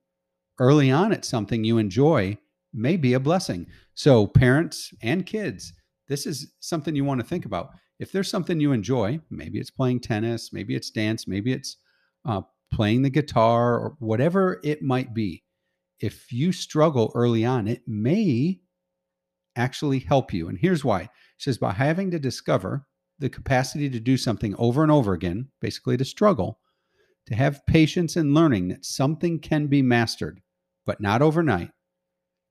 early 0.60 0.92
on 0.92 1.12
at 1.12 1.26
something 1.26 1.64
you 1.64 1.78
enjoy 1.78 2.38
may 2.74 2.96
be 2.96 3.14
a 3.14 3.20
blessing. 3.20 3.68
So, 3.96 4.28
parents 4.28 4.94
and 5.02 5.26
kids, 5.26 5.74
this 6.08 6.26
is 6.26 6.54
something 6.60 6.96
you 6.96 7.04
want 7.04 7.20
to 7.20 7.28
think 7.28 7.46
about. 7.46 7.72
If 8.00 8.12
there's 8.12 8.30
something 8.30 8.60
you 8.60 8.72
enjoy, 8.72 9.20
maybe 9.30 9.60
it's 9.60 9.70
playing 9.70 10.00
tennis, 10.00 10.52
maybe 10.54 10.76
it's 10.76 10.90
dance, 10.90 11.28
maybe 11.28 11.52
it's 11.52 11.78
uh, 12.26 12.42
playing 12.72 13.02
the 13.02 13.10
guitar, 13.10 13.76
or 13.78 13.96
whatever 14.00 14.60
it 14.64 14.82
might 14.82 15.14
be. 15.14 15.44
If 16.02 16.34
you 16.34 16.52
struggle 16.52 17.12
early 17.14 17.46
on, 17.46 17.68
it 17.68 17.84
may 17.88 18.60
actually 19.56 20.00
help 20.00 20.34
you. 20.34 20.50
And 20.50 20.58
here's 20.58 20.84
why. 20.84 21.02
It 21.02 21.10
says 21.38 21.58
by 21.58 21.74
having 21.74 22.12
to 22.12 22.20
discover 22.20 22.88
the 23.20 23.30
capacity 23.30 23.90
to 23.90 24.00
do 24.00 24.18
something 24.18 24.56
over 24.58 24.82
and 24.82 24.92
over 24.92 25.14
again, 25.14 25.50
basically 25.62 25.96
to 25.98 26.06
struggle, 26.06 26.60
to 27.28 27.36
have 27.36 27.66
patience 27.68 28.18
in 28.18 28.34
learning 28.34 28.70
that 28.70 28.84
something 28.84 29.40
can 29.40 29.68
be 29.68 29.84
mastered, 29.84 30.42
but 30.86 31.00
not 31.00 31.22
overnight, 31.22 31.70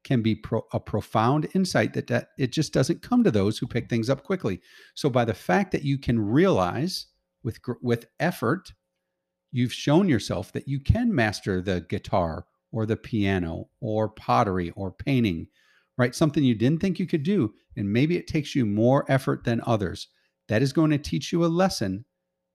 can 0.05 0.23
be 0.23 0.37
pro- 0.37 0.67
a 0.73 0.79
profound 0.79 1.49
insight 1.55 1.93
that, 1.95 2.07
that 2.07 2.29
it 2.39 2.53
just 2.53 2.73
doesn't 2.73 3.03
come 3.03 3.25
to 3.25 3.33
those 3.33 3.59
who 3.59 3.67
pick 3.67 3.91
things 3.91 4.09
up 4.09 4.23
quickly. 4.23 4.61
So 4.95 5.11
by 5.11 5.25
the 5.25 5.35
fact 5.35 5.73
that 5.73 5.83
you 5.83 5.99
can 5.99 6.21
realize 6.21 7.07
with 7.43 7.59
with 7.83 8.07
effort, 8.21 8.73
you've 9.51 9.73
shown 9.73 10.09
yourself 10.09 10.53
that 10.53 10.69
you 10.69 10.79
can 10.79 11.13
master 11.13 11.61
the 11.61 11.81
guitar 11.81 12.47
or 12.73 12.87
the 12.87 12.97
piano 12.97 13.69
or 13.81 14.09
pottery 14.09 14.71
or 14.71 14.91
painting, 14.91 15.47
right? 15.99 16.15
Something 16.15 16.45
you 16.45 16.55
didn't 16.55 16.81
think 16.81 16.99
you 16.99 17.07
could 17.07 17.23
do 17.23 17.53
and 17.77 17.93
maybe 17.93 18.17
it 18.17 18.27
takes 18.27 18.55
you 18.55 18.67
more 18.67 19.05
effort 19.09 19.45
than 19.45 19.63
others. 19.67 20.09
That 20.49 20.63
is 20.63 20.73
going 20.73 20.91
to 20.91 20.99
teach 20.99 21.33
you 21.33 21.45
a 21.45 21.47
lesson 21.47 22.05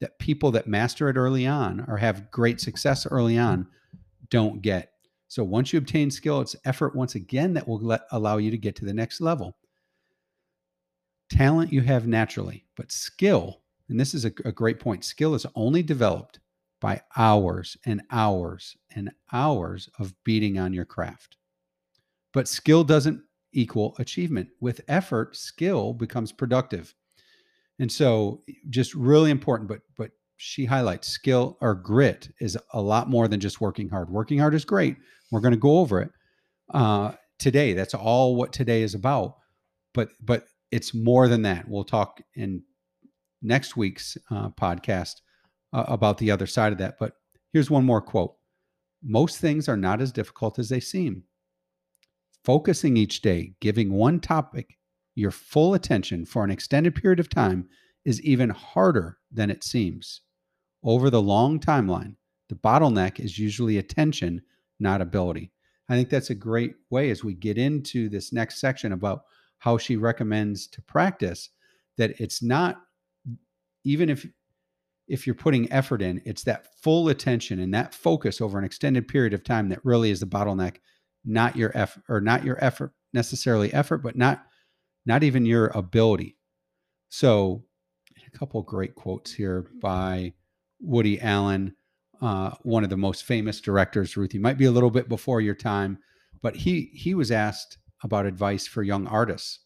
that 0.02 0.20
people 0.20 0.52
that 0.52 0.68
master 0.68 1.10
it 1.10 1.16
early 1.16 1.48
on 1.48 1.86
or 1.88 1.98
have 1.98 2.32
great 2.32 2.60
success 2.60 3.06
early 3.06 3.38
on 3.38 3.68
don't 4.30 4.62
get 4.62 4.92
so 5.28 5.44
once 5.44 5.74
you 5.74 5.80
obtain 5.80 6.12
skill, 6.12 6.42
it's 6.42 6.56
effort 6.66 6.96
once 6.96 7.16
again 7.16 7.54
that 7.54 7.68
will 7.68 7.80
let, 7.80 8.04
allow 8.12 8.38
you 8.38 8.52
to 8.52 8.58
get 8.58 8.76
to 8.78 8.86
the 8.86 8.94
next 8.94 9.22
level. 9.22 9.58
Talent 11.30 11.74
you 11.74 11.82
have 11.82 12.08
naturally, 12.08 12.66
but 12.78 12.92
skill, 12.92 13.62
and 13.90 14.00
this 14.00 14.14
is 14.14 14.26
a, 14.26 14.32
a 14.46 14.52
great 14.52 14.80
point, 14.80 15.04
skill 15.04 15.34
is 15.34 15.46
only 15.56 15.82
developed 15.82 16.40
by 16.86 17.02
hours 17.18 17.76
and 17.84 18.00
hours 18.12 18.78
and 18.96 19.10
hours 19.34 19.90
of 19.98 20.14
beating 20.24 20.60
on 20.60 20.72
your 20.72 20.86
craft. 20.86 21.36
But 22.32 22.48
skill 22.48 22.84
doesn't 22.84 23.24
equal 23.54 23.96
achievement. 23.98 24.50
With 24.62 24.82
effort, 24.88 25.36
skill 25.36 25.94
becomes 25.94 26.32
productive. 26.32 26.94
And 27.80 27.92
so 27.92 28.44
just 28.70 28.94
really 28.94 29.32
important, 29.32 29.68
but 29.68 29.80
but 29.98 30.12
she 30.38 30.66
highlights 30.66 31.08
skill 31.08 31.58
or 31.60 31.74
grit 31.74 32.30
is 32.40 32.56
a 32.72 32.82
lot 32.84 33.10
more 33.10 33.28
than 33.28 33.40
just 33.40 33.60
working 33.60 33.90
hard. 33.90 34.12
Working 34.12 34.38
hard 34.38 34.54
is 34.54 34.64
great. 34.64 34.96
We're 35.32 35.42
going 35.42 35.54
to 35.54 35.58
go 35.58 35.80
over 35.80 36.04
it 36.04 36.12
uh, 36.72 37.14
today. 37.40 37.74
That's 37.74 37.96
all 37.96 38.36
what 38.36 38.54
today 38.54 38.84
is 38.84 38.94
about. 38.94 39.38
But 39.96 40.10
but 40.22 40.46
it's 40.70 40.94
more 40.94 41.28
than 41.28 41.42
that. 41.42 41.68
We'll 41.68 41.84
talk 41.84 42.22
in 42.36 42.62
next 43.42 43.76
week's 43.76 44.20
uh, 44.30 44.50
podcast 44.52 45.22
uh, 45.76 45.84
about 45.88 46.18
the 46.18 46.32
other 46.32 46.48
side 46.48 46.72
of 46.72 46.78
that. 46.80 46.98
But 46.98 47.18
here's 47.52 47.70
one 47.70 47.86
more 47.86 48.02
quote: 48.02 48.36
Most 49.04 49.40
things 49.40 49.68
are 49.68 49.78
not 49.78 50.02
as 50.02 50.12
difficult 50.12 50.58
as 50.58 50.70
they 50.70 50.80
seem. 50.80 51.24
Focusing 52.44 52.96
each 52.96 53.22
day, 53.22 53.56
giving 53.60 53.92
one 53.92 54.20
topic 54.20 54.78
your 55.16 55.32
full 55.32 55.74
attention 55.74 56.26
for 56.26 56.44
an 56.44 56.52
extended 56.52 56.96
period 56.96 57.20
of 57.20 57.30
time 57.30 57.68
is 58.06 58.22
even 58.22 58.50
harder 58.50 59.18
than 59.32 59.50
it 59.50 59.64
seems. 59.64 60.22
Over 60.84 61.10
the 61.10 61.22
long 61.22 61.60
timeline, 61.60 62.16
the 62.50 62.56
bottleneck 62.56 63.20
is 63.20 63.40
usually 63.40 63.78
attention, 63.78 64.42
not 64.80 65.02
ability. 65.02 65.52
I 65.90 65.96
think 65.96 66.10
that's 66.10 66.30
a 66.30 66.36
great 66.36 66.76
way 66.90 67.10
as 67.10 67.24
we 67.24 67.34
get 67.34 67.58
into 67.58 68.10
this 68.10 68.32
next 68.32 68.60
section 68.60 68.92
about 68.92 69.24
how 69.58 69.78
she 69.78 69.98
recommends 69.98 70.68
to 70.68 70.82
practice 70.84 71.50
that 71.98 72.20
it's 72.20 72.44
not 72.44 72.82
even 73.84 74.10
if 74.10 74.26
if 75.08 75.28
you're 75.28 75.36
putting 75.36 75.72
effort 75.72 76.02
in, 76.02 76.22
it's 76.26 76.44
that 76.44 76.68
full 76.82 77.10
attention 77.10 77.60
and 77.60 77.74
that 77.74 77.94
focus 77.94 78.42
over 78.42 78.58
an 78.58 78.66
extended 78.66 79.08
period 79.08 79.34
of 79.34 79.44
time 79.44 79.70
that 79.70 79.86
really 79.86 80.10
is 80.10 80.20
the 80.20 80.26
bottleneck, 80.26 80.78
not 81.24 81.56
your 81.56 81.72
effort 81.76 82.04
or 82.10 82.22
not 82.22 82.44
your 82.44 82.64
effort 82.64 82.94
necessarily 83.16 83.74
effort, 83.74 84.00
but 84.00 84.16
not 84.16 84.46
not 85.08 85.24
even 85.24 85.46
your 85.46 85.68
ability. 85.68 86.38
So, 87.10 87.64
a 88.28 88.38
couple 88.38 88.62
great 88.62 88.96
quotes 88.96 89.34
here 89.34 89.70
by 89.82 90.34
Woody 90.80 91.22
Allen, 91.22 91.76
uh, 92.22 92.52
one 92.64 92.84
of 92.84 92.90
the 92.90 92.98
most 92.98 93.24
famous 93.24 93.62
directors. 93.62 94.18
Ruth, 94.18 94.34
Ruthie 94.34 94.40
might 94.40 94.58
be 94.58 94.66
a 94.66 94.72
little 94.72 94.92
bit 94.92 95.08
before 95.08 95.42
your 95.42 95.56
time, 95.56 95.98
but 96.42 96.56
he 96.56 96.92
he 96.94 97.16
was 97.16 97.32
asked 97.32 97.78
about 98.04 98.26
advice 98.26 98.68
for 98.68 98.84
young 98.84 99.08
artists, 99.08 99.60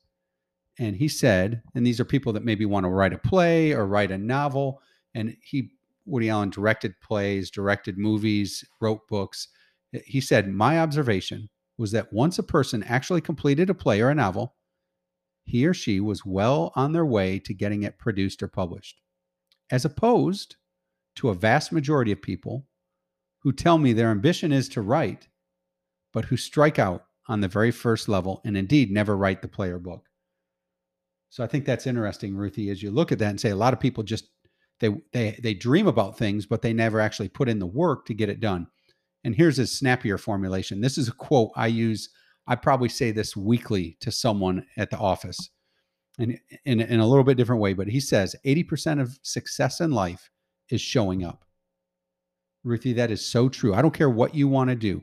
and 0.77 0.96
he 0.96 1.08
said, 1.08 1.62
and 1.74 1.86
these 1.86 2.00
are 2.00 2.05
people 2.05 2.34
that 2.34 2.46
maybe 2.46 2.65
want 2.65 2.86
to 2.86 2.89
write 2.89 3.13
a 3.13 3.17
play 3.17 3.74
or 3.74 3.86
write 3.86 4.12
a 4.12 4.17
novel, 4.17 4.81
and 5.16 5.36
he 5.42 5.72
Woody 6.06 6.30
Allen 6.30 6.50
directed 6.50 7.00
plays, 7.01 7.51
directed 7.51 7.98
movies, 7.98 8.66
wrote 8.82 9.08
books. 9.08 9.48
He 10.06 10.22
said, 10.22 10.50
My 10.50 10.80
observation 10.80 11.50
was 11.78 11.92
that 11.92 12.12
once 12.12 12.39
a 12.39 12.44
person 12.44 12.84
actually 12.84 13.22
completed 13.22 13.70
a 13.70 13.74
play 13.74 14.01
or 14.01 14.10
a 14.10 14.16
novel, 14.16 14.56
he 15.46 15.66
or 15.66 15.74
she 15.74 16.00
was 16.00 16.25
well 16.25 16.72
on 16.75 16.92
their 16.92 17.06
way 17.06 17.39
to 17.39 17.54
getting 17.54 17.84
it 17.84 17.98
produced 17.98 18.44
or 18.44 18.48
published, 18.48 19.01
as 19.72 19.86
opposed 19.86 20.58
to 21.16 21.30
a 21.30 21.36
vast 21.36 21.72
majority 21.72 22.12
of 22.12 22.22
people 22.22 22.68
who 23.39 23.51
tell 23.51 23.78
me 23.78 23.94
their 23.94 24.12
ambition 24.12 24.51
is 24.51 24.68
to 24.70 24.82
write, 24.82 25.28
but 26.13 26.25
who 26.25 26.38
strike 26.38 26.78
out 26.78 27.06
on 27.28 27.42
the 27.42 27.48
very 27.48 27.72
first 27.72 28.10
level 28.10 28.42
and 28.44 28.58
indeed 28.58 28.92
never 28.92 29.16
write 29.16 29.42
the 29.42 29.48
play 29.48 29.70
or 29.70 29.80
book. 29.80 30.06
So 31.30 31.44
I 31.44 31.48
think 31.48 31.66
that's 31.66 31.88
interesting, 31.88 32.36
Ruthie, 32.36 32.70
as 32.70 32.82
you 32.82 32.89
look 32.92 33.12
at 33.12 33.20
that 33.20 33.30
and 33.30 33.39
say 33.39 33.51
a 33.51 33.56
lot 33.56 33.74
of 33.74 33.80
people 33.80 34.04
just 34.04 34.25
they 34.80 34.90
they 35.12 35.40
they 35.42 35.54
dream 35.54 35.88
about 35.88 36.18
things, 36.18 36.46
but 36.46 36.62
they 36.62 36.74
never 36.74 37.00
actually 37.00 37.30
put 37.30 37.50
in 37.50 37.60
the 37.60 37.66
work 37.66 38.06
to 38.06 38.14
get 38.14 38.30
it 38.30 38.40
done. 38.40 38.68
And 39.24 39.36
here's 39.36 39.60
a 39.60 39.68
snappier 39.68 40.18
formulation. 40.18 40.82
This 40.82 40.98
is 40.98 41.08
a 41.08 41.14
quote 41.14 41.52
I 41.56 41.68
use 41.68 42.10
I 42.48 42.56
probably 42.56 42.90
say 42.90 43.12
this 43.12 43.38
weekly 43.38 43.96
to 44.02 44.12
someone 44.12 44.66
at 44.76 44.90
the 44.90 44.98
office 44.98 45.38
and 46.18 46.38
in, 46.66 46.82
in 46.82 47.00
a 47.00 47.08
little 47.08 47.24
bit 47.24 47.38
different 47.38 47.62
way, 47.62 47.74
but 47.74 47.88
he 47.88 48.00
says 48.00 48.36
80% 48.46 49.00
of 49.00 49.18
success 49.22 49.80
in 49.82 49.92
life 49.92 50.30
is 50.70 50.82
showing 50.82 51.24
up. 51.24 51.46
Ruthie, 52.64 52.94
that 52.94 53.12
is 53.12 53.26
so 53.26 53.50
true. 53.50 53.74
I 53.74 53.82
don't 53.82 53.94
care 53.94 54.10
what 54.10 54.36
you 54.36 54.48
want 54.48 54.70
to 54.70 54.76
do. 54.76 55.02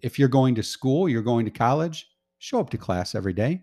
If 0.00 0.18
you're 0.18 0.28
going 0.28 0.54
to 0.56 0.62
school, 0.62 1.08
you're 1.08 1.22
going 1.22 1.44
to 1.44 1.50
college, 1.50 2.08
show 2.38 2.58
up 2.58 2.70
to 2.70 2.78
class 2.78 3.14
every 3.14 3.34
day. 3.34 3.62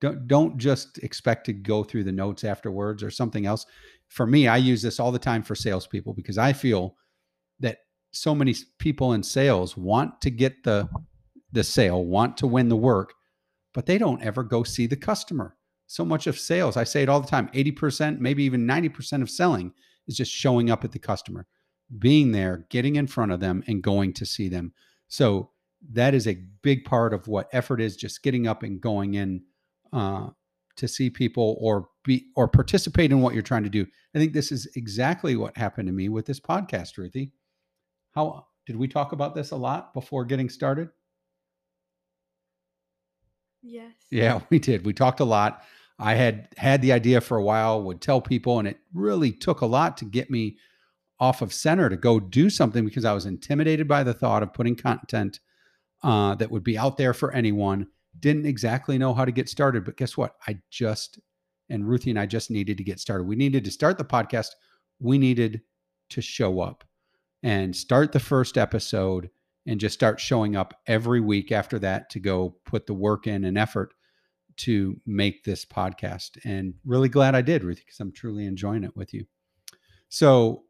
Don't 0.00 0.26
don't 0.28 0.56
just 0.56 0.98
expect 0.98 1.44
to 1.46 1.52
go 1.52 1.84
through 1.84 2.04
the 2.04 2.12
notes 2.12 2.44
afterwards 2.44 3.02
or 3.02 3.10
something 3.10 3.44
else. 3.44 3.66
For 4.10 4.26
me, 4.26 4.46
I 4.48 4.58
use 4.58 4.82
this 4.82 5.00
all 5.00 5.12
the 5.12 5.18
time 5.18 5.42
for 5.42 5.54
salespeople 5.54 6.12
because 6.14 6.36
I 6.36 6.52
feel 6.52 6.96
that 7.60 7.78
so 8.12 8.34
many 8.34 8.54
people 8.78 9.12
in 9.12 9.22
sales 9.22 9.76
want 9.76 10.20
to 10.20 10.30
get 10.30 10.64
the 10.64 10.88
the 11.52 11.64
sale, 11.64 12.04
want 12.04 12.36
to 12.36 12.46
win 12.46 12.68
the 12.68 12.76
work, 12.76 13.14
but 13.74 13.86
they 13.86 13.98
don't 13.98 14.22
ever 14.22 14.42
go 14.42 14.62
see 14.62 14.86
the 14.86 14.96
customer. 14.96 15.56
So 15.86 16.04
much 16.04 16.28
of 16.28 16.38
sales, 16.38 16.76
I 16.76 16.84
say 16.84 17.02
it 17.02 17.08
all 17.08 17.20
the 17.20 17.26
time 17.26 17.48
80%, 17.48 18.20
maybe 18.20 18.44
even 18.44 18.66
90% 18.66 19.22
of 19.22 19.30
selling 19.30 19.72
is 20.06 20.16
just 20.16 20.30
showing 20.30 20.70
up 20.70 20.84
at 20.84 20.92
the 20.92 21.00
customer, 21.00 21.48
being 21.98 22.30
there, 22.30 22.66
getting 22.70 22.94
in 22.94 23.08
front 23.08 23.32
of 23.32 23.40
them, 23.40 23.64
and 23.66 23.82
going 23.82 24.12
to 24.12 24.24
see 24.24 24.48
them. 24.48 24.72
So 25.08 25.50
that 25.92 26.14
is 26.14 26.28
a 26.28 26.40
big 26.62 26.84
part 26.84 27.12
of 27.12 27.26
what 27.26 27.48
effort 27.52 27.80
is 27.80 27.96
just 27.96 28.22
getting 28.22 28.46
up 28.46 28.62
and 28.62 28.80
going 28.80 29.14
in 29.14 29.42
uh, 29.92 30.28
to 30.76 30.86
see 30.86 31.10
people 31.10 31.56
or 31.60 31.88
be 32.04 32.26
or 32.36 32.48
participate 32.48 33.12
in 33.12 33.20
what 33.20 33.34
you're 33.34 33.42
trying 33.42 33.64
to 33.64 33.70
do. 33.70 33.86
I 34.14 34.18
think 34.18 34.32
this 34.32 34.52
is 34.52 34.68
exactly 34.76 35.36
what 35.36 35.56
happened 35.56 35.86
to 35.88 35.92
me 35.92 36.08
with 36.08 36.26
this 36.26 36.40
podcast, 36.40 36.96
Ruthie. 36.96 37.32
How 38.12 38.46
did 38.66 38.76
we 38.76 38.88
talk 38.88 39.12
about 39.12 39.34
this 39.34 39.50
a 39.50 39.56
lot 39.56 39.94
before 39.94 40.24
getting 40.24 40.48
started? 40.48 40.90
Yes. 43.62 43.92
Yeah, 44.10 44.40
we 44.50 44.58
did. 44.58 44.84
We 44.84 44.92
talked 44.92 45.20
a 45.20 45.24
lot. 45.24 45.62
I 45.98 46.14
had 46.14 46.48
had 46.56 46.80
the 46.80 46.92
idea 46.92 47.20
for 47.20 47.36
a 47.36 47.42
while, 47.42 47.82
would 47.82 48.00
tell 48.00 48.22
people, 48.22 48.58
and 48.58 48.66
it 48.66 48.78
really 48.94 49.32
took 49.32 49.60
a 49.60 49.66
lot 49.66 49.98
to 49.98 50.06
get 50.06 50.30
me 50.30 50.56
off 51.18 51.42
of 51.42 51.52
center 51.52 51.90
to 51.90 51.96
go 51.96 52.18
do 52.18 52.48
something 52.48 52.84
because 52.86 53.04
I 53.04 53.12
was 53.12 53.26
intimidated 53.26 53.86
by 53.86 54.02
the 54.02 54.14
thought 54.14 54.42
of 54.42 54.54
putting 54.54 54.74
content 54.74 55.40
uh, 56.02 56.34
that 56.36 56.50
would 56.50 56.64
be 56.64 56.78
out 56.78 56.96
there 56.96 57.12
for 57.12 57.30
anyone. 57.32 57.86
Didn't 58.18 58.46
exactly 58.46 58.96
know 58.96 59.12
how 59.12 59.26
to 59.26 59.30
get 59.30 59.50
started, 59.50 59.84
but 59.84 59.98
guess 59.98 60.16
what? 60.16 60.36
I 60.48 60.58
just 60.70 61.20
and 61.70 61.88
Ruthie 61.88 62.10
and 62.10 62.18
I 62.18 62.26
just 62.26 62.50
needed 62.50 62.76
to 62.78 62.84
get 62.84 63.00
started. 63.00 63.24
We 63.24 63.36
needed 63.36 63.64
to 63.64 63.70
start 63.70 63.98
the 63.98 64.04
podcast. 64.04 64.48
We 64.98 65.18
needed 65.18 65.62
to 66.10 66.20
show 66.20 66.60
up 66.60 66.84
and 67.42 67.74
start 67.74 68.12
the 68.12 68.20
first 68.20 68.58
episode 68.58 69.30
and 69.66 69.80
just 69.80 69.94
start 69.94 70.20
showing 70.20 70.56
up 70.56 70.74
every 70.86 71.20
week 71.20 71.52
after 71.52 71.78
that 71.78 72.10
to 72.10 72.20
go 72.20 72.56
put 72.64 72.86
the 72.86 72.94
work 72.94 73.26
in 73.26 73.44
and 73.44 73.56
effort 73.56 73.94
to 74.56 75.00
make 75.06 75.44
this 75.44 75.64
podcast. 75.64 76.38
And 76.44 76.74
really 76.84 77.08
glad 77.08 77.34
I 77.34 77.42
did, 77.42 77.64
Ruthie, 77.64 77.82
because 77.84 78.00
I'm 78.00 78.12
truly 78.12 78.46
enjoying 78.46 78.84
it 78.84 78.96
with 78.96 79.14
you. 79.14 79.24
So 80.08 80.64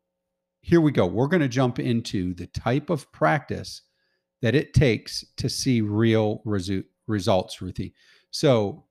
here 0.61 0.81
we 0.81 0.93
go. 0.93 1.07
We're 1.07 1.29
going 1.29 1.41
to 1.41 1.49
jump 1.49 1.79
into 1.79 2.35
the 2.35 2.47
type 2.47 2.91
of 2.91 3.11
practice 3.13 3.83
that 4.43 4.55
it 4.55 4.75
takes 4.75 5.25
to 5.37 5.49
see 5.49 5.81
real 5.81 6.43
resu- 6.47 6.85
results, 7.07 7.61
Ruthie. 7.61 7.95
So, 8.31 8.85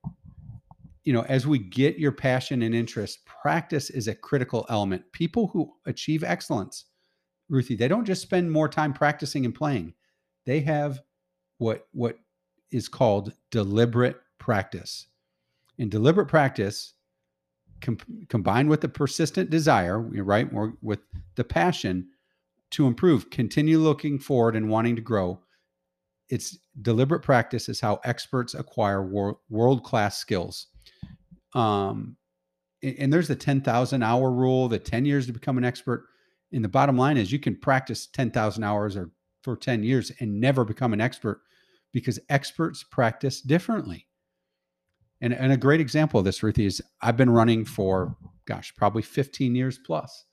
you 1.04 1.12
know, 1.12 1.22
as 1.22 1.46
we 1.46 1.58
get 1.58 1.98
your 1.98 2.12
passion 2.12 2.62
and 2.62 2.74
interest, 2.74 3.24
practice 3.24 3.90
is 3.90 4.08
a 4.08 4.14
critical 4.14 4.66
element. 4.68 5.02
People 5.12 5.48
who 5.48 5.72
achieve 5.86 6.22
excellence, 6.22 6.84
Ruthie, 7.48 7.76
they 7.76 7.88
don't 7.88 8.04
just 8.04 8.22
spend 8.22 8.50
more 8.50 8.68
time 8.68 8.92
practicing 8.92 9.44
and 9.44 9.54
playing 9.54 9.94
they 10.46 10.60
have 10.60 11.00
what 11.58 11.86
what 11.92 12.16
is 12.70 12.88
called 12.88 13.32
deliberate 13.50 14.16
practice. 14.38 15.06
In 15.78 15.88
deliberate 15.88 16.26
practice, 16.26 16.94
com- 17.80 17.98
combined 18.28 18.68
with 18.68 18.80
the 18.80 18.88
persistent 18.88 19.50
desire, 19.50 19.98
right, 19.98 20.48
or 20.52 20.74
with 20.82 21.00
the 21.36 21.44
passion 21.44 22.08
to 22.72 22.86
improve, 22.86 23.30
continue 23.30 23.78
looking 23.78 24.18
forward 24.18 24.54
and 24.54 24.68
wanting 24.68 24.94
to 24.96 25.02
grow. 25.02 25.40
It's 26.28 26.58
deliberate 26.82 27.22
practice 27.22 27.68
is 27.68 27.80
how 27.80 28.00
experts 28.04 28.54
acquire 28.54 29.04
wor- 29.04 29.38
world 29.48 29.82
class 29.82 30.18
skills. 30.18 30.68
Um, 31.54 32.16
and 32.82 33.12
there's 33.12 33.28
the 33.28 33.36
10,000 33.36 34.02
hour 34.02 34.30
rule, 34.30 34.68
the 34.68 34.78
10 34.78 35.04
years 35.04 35.26
to 35.26 35.32
become 35.32 35.58
an 35.58 35.64
expert. 35.64 36.06
And 36.52 36.64
the 36.64 36.68
bottom 36.68 36.96
line 36.96 37.16
is 37.16 37.30
you 37.30 37.38
can 37.38 37.56
practice 37.56 38.06
10,000 38.06 38.64
hours 38.64 38.96
or 38.96 39.10
for 39.42 39.56
10 39.56 39.82
years 39.82 40.12
and 40.20 40.40
never 40.40 40.64
become 40.64 40.92
an 40.92 41.00
expert 41.00 41.42
because 41.92 42.18
experts 42.28 42.82
practice 42.82 43.40
differently. 43.40 44.06
And, 45.20 45.34
and 45.34 45.52
a 45.52 45.56
great 45.56 45.80
example 45.80 46.18
of 46.18 46.24
this, 46.24 46.42
Ruthie, 46.42 46.66
is 46.66 46.82
I've 47.02 47.16
been 47.16 47.30
running 47.30 47.64
for, 47.64 48.16
gosh, 48.46 48.74
probably 48.76 49.02
15 49.02 49.54
years 49.54 49.78
plus. 49.78 50.24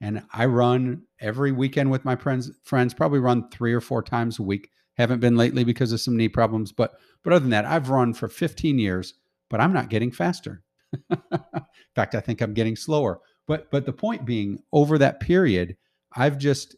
And 0.00 0.24
I 0.32 0.46
run 0.46 1.04
every 1.20 1.52
weekend 1.52 1.90
with 1.90 2.04
my 2.04 2.16
friends, 2.16 2.50
friends, 2.64 2.94
probably 2.94 3.20
run 3.20 3.48
three 3.50 3.72
or 3.72 3.80
four 3.80 4.02
times 4.02 4.38
a 4.38 4.42
week. 4.42 4.70
Haven't 4.94 5.20
been 5.20 5.36
lately 5.36 5.64
because 5.64 5.92
of 5.92 6.00
some 6.00 6.16
knee 6.16 6.28
problems, 6.28 6.72
but 6.72 6.94
but 7.22 7.32
other 7.32 7.40
than 7.40 7.50
that, 7.50 7.64
I've 7.64 7.88
run 7.88 8.12
for 8.12 8.28
15 8.28 8.78
years, 8.78 9.14
but 9.54 9.60
I'm 9.60 9.72
not 9.72 9.88
getting 9.88 10.10
faster. 10.10 10.64
In 11.10 11.20
fact, 11.94 12.16
I 12.16 12.20
think 12.20 12.40
I'm 12.40 12.54
getting 12.54 12.74
slower. 12.74 13.20
But 13.46 13.70
but 13.70 13.86
the 13.86 13.92
point 13.92 14.24
being, 14.24 14.58
over 14.72 14.98
that 14.98 15.20
period, 15.20 15.76
I've 16.16 16.38
just 16.38 16.74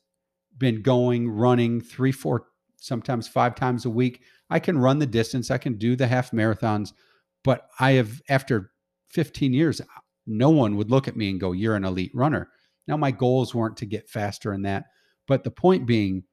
been 0.58 0.82
going, 0.82 1.26
running 1.26 1.80
three, 1.80 2.12
four, 2.12 2.48
sometimes 2.76 3.28
five 3.28 3.54
times 3.54 3.86
a 3.86 3.90
week. 3.90 4.20
I 4.50 4.58
can 4.58 4.76
run 4.76 4.98
the 4.98 5.06
distance, 5.06 5.50
I 5.50 5.56
can 5.56 5.78
do 5.78 5.96
the 5.96 6.06
half 6.06 6.32
marathons, 6.32 6.92
but 7.42 7.66
I 7.80 7.92
have, 7.92 8.20
after 8.28 8.72
15 9.08 9.54
years, 9.54 9.80
no 10.26 10.50
one 10.50 10.76
would 10.76 10.90
look 10.90 11.08
at 11.08 11.16
me 11.16 11.30
and 11.30 11.40
go, 11.40 11.52
You're 11.52 11.76
an 11.76 11.84
elite 11.86 12.12
runner. 12.12 12.50
Now, 12.86 12.98
my 12.98 13.10
goals 13.10 13.54
weren't 13.54 13.78
to 13.78 13.86
get 13.86 14.10
faster 14.10 14.52
in 14.52 14.60
that. 14.64 14.84
But 15.26 15.44
the 15.44 15.50
point 15.50 15.86
being, 15.86 16.24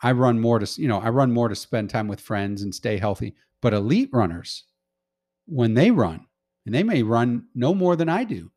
I 0.00 0.12
run 0.12 0.38
more 0.38 0.60
to, 0.60 0.80
you 0.80 0.86
know, 0.86 1.00
I 1.00 1.08
run 1.08 1.32
more 1.32 1.48
to 1.48 1.56
spend 1.56 1.90
time 1.90 2.06
with 2.06 2.20
friends 2.20 2.62
and 2.62 2.72
stay 2.72 2.96
healthy. 2.96 3.34
But 3.60 3.74
elite 3.74 4.10
runners, 4.12 4.62
when 5.46 5.74
they 5.74 5.90
run, 5.90 6.26
and 6.66 6.74
they 6.74 6.82
may 6.82 7.02
run 7.02 7.46
no 7.54 7.74
more 7.74 7.96
than 7.96 8.08
I 8.08 8.24
do, 8.24 8.50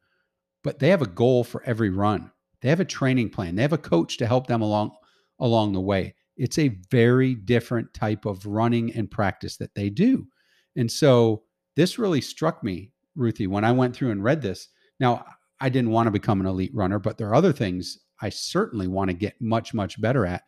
but 0.64 0.80
they 0.80 0.90
have 0.90 1.02
a 1.02 1.08
goal 1.08 1.44
for 1.44 1.64
every 1.64 1.90
run. 1.90 2.32
They 2.62 2.70
have 2.70 2.80
a 2.80 2.86
training 2.86 3.30
plan. 3.30 3.56
They 3.56 3.62
have 3.62 3.74
a 3.74 3.78
coach 3.78 4.18
to 4.18 4.28
help 4.28 4.48
them 4.48 4.62
along 4.62 4.92
along 5.40 5.74
the 5.74 5.82
way. 5.82 6.16
It's 6.36 6.58
a 6.58 6.78
very 6.90 7.36
different 7.36 7.94
type 7.94 8.26
of 8.26 8.46
running 8.46 8.94
and 8.94 9.10
practice 9.10 9.58
that 9.58 9.76
they 9.76 9.90
do. 9.90 10.28
And 10.76 10.92
so 10.92 11.44
this 11.76 12.00
really 12.00 12.22
struck 12.22 12.64
me, 12.64 12.92
Ruthie, 13.16 13.48
when 13.48 13.64
I 13.64 13.72
went 13.72 13.96
through 13.96 14.12
and 14.12 14.24
read 14.24 14.42
this. 14.42 14.70
Now, 15.00 15.26
I 15.60 15.70
didn't 15.70 15.92
want 15.92 16.08
to 16.08 16.12
become 16.12 16.40
an 16.40 16.48
elite 16.48 16.74
runner, 16.74 17.00
but 17.00 17.18
there 17.18 17.28
are 17.30 17.36
other 17.36 17.54
things 17.54 18.00
I 18.22 18.30
certainly 18.30 18.88
want 18.88 19.10
to 19.10 19.16
get 19.16 19.40
much, 19.42 19.74
much 19.74 20.00
better 20.00 20.26
at. 20.26 20.44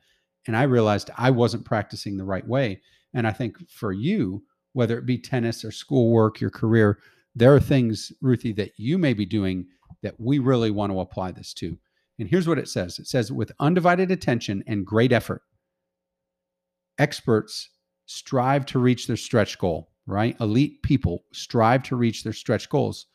And 0.47 0.55
I 0.55 0.63
realized 0.63 1.11
I 1.17 1.31
wasn't 1.31 1.65
practicing 1.65 2.17
the 2.17 2.25
right 2.25 2.47
way. 2.47 2.81
And 3.13 3.27
I 3.27 3.31
think 3.31 3.57
for 3.69 3.91
you, 3.91 4.43
whether 4.73 4.97
it 4.97 5.05
be 5.05 5.17
tennis 5.17 5.63
or 5.63 5.71
schoolwork, 5.71 6.39
your 6.39 6.49
career, 6.49 6.99
there 7.35 7.53
are 7.53 7.59
things, 7.59 8.11
Ruthie, 8.21 8.53
that 8.53 8.71
you 8.77 8.97
may 8.97 9.13
be 9.13 9.25
doing 9.25 9.67
that 10.01 10.19
we 10.19 10.39
really 10.39 10.71
want 10.71 10.91
to 10.91 10.99
apply 10.99 11.31
this 11.31 11.53
to. 11.55 11.77
And 12.19 12.27
here's 12.27 12.47
what 12.47 12.59
it 12.59 12.67
says 12.67 12.99
it 12.99 13.07
says, 13.07 13.31
with 13.31 13.51
undivided 13.59 14.11
attention 14.11 14.63
and 14.67 14.85
great 14.85 15.11
effort, 15.11 15.41
experts 16.97 17.69
strive 18.05 18.65
to 18.67 18.79
reach 18.79 19.07
their 19.07 19.17
stretch 19.17 19.57
goal, 19.57 19.91
right? 20.05 20.35
Elite 20.39 20.81
people 20.83 21.23
strive 21.31 21.83
to 21.83 21.95
reach 21.95 22.23
their 22.23 22.33
stretch 22.33 22.69
goals. 22.69 23.05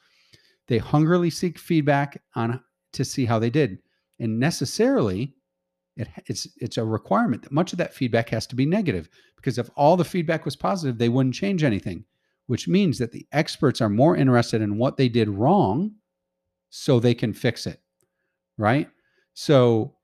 They 0.69 0.79
hungrily 0.79 1.31
seek 1.31 1.59
feedback 1.59 2.23
on 2.35 2.61
to 2.95 3.05
see 3.05 3.27
how 3.27 3.39
they 3.39 3.51
did. 3.51 3.79
And 4.19 4.39
necessarily, 4.39 5.35
it, 5.97 6.09
it's 6.27 6.49
it's 6.57 6.77
a 6.77 6.85
requirement 6.85 7.43
that 7.43 7.53
much 7.53 7.73
of 7.73 7.79
that 7.79 7.95
feedback 7.95 8.31
has 8.31 8.47
to 8.49 8.57
be 8.57 8.67
negative 8.67 9.09
because 9.37 9.59
if 9.59 9.71
all 9.77 9.97
the 9.97 10.05
feedback 10.05 10.45
was 10.45 10.57
positive, 10.57 10.99
they 10.99 11.09
wouldn't 11.09 11.35
change 11.35 11.63
anything, 11.63 12.05
which 12.47 12.67
means 12.67 12.99
that 12.99 13.13
the 13.13 13.27
experts 13.33 13.81
are 13.81 13.89
more 13.89 14.17
interested 14.17 14.61
in 14.61 14.79
what 14.79 14.97
they 14.97 15.09
did 15.09 15.29
wrong 15.29 15.93
so 16.71 16.99
they 16.99 17.15
can 17.15 17.33
fix 17.33 17.67
it. 17.67 17.81
Right? 18.59 18.89
So 19.35 19.97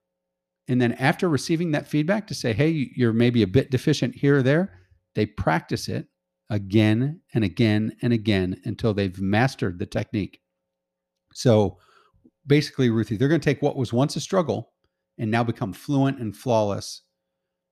and 0.68 0.80
then 0.80 0.92
after 0.92 1.28
receiving 1.28 1.72
that 1.72 1.88
feedback 1.88 2.28
to 2.28 2.34
say, 2.34 2.52
hey, 2.52 2.90
you're 2.94 3.12
maybe 3.12 3.42
a 3.42 3.48
bit 3.48 3.72
deficient 3.72 4.14
here 4.14 4.36
or 4.36 4.42
there, 4.42 4.72
they 5.16 5.26
practice 5.26 5.88
it 5.88 6.06
again 6.48 7.20
and 7.34 7.42
again 7.42 7.96
and 8.02 8.12
again 8.12 8.60
until 8.64 8.94
they've 8.94 9.20
mastered 9.20 9.80
the 9.80 9.86
technique. 9.86 10.40
So 11.34 11.78
basically, 12.46 12.90
Ruthie, 12.90 13.16
they're 13.16 13.28
going 13.28 13.40
to 13.40 13.44
take 13.44 13.62
what 13.62 13.76
was 13.76 13.92
once 13.92 14.14
a 14.14 14.20
struggle 14.20 14.72
and 15.20 15.30
now 15.30 15.44
become 15.44 15.72
fluent 15.72 16.18
and 16.18 16.34
flawless 16.34 17.02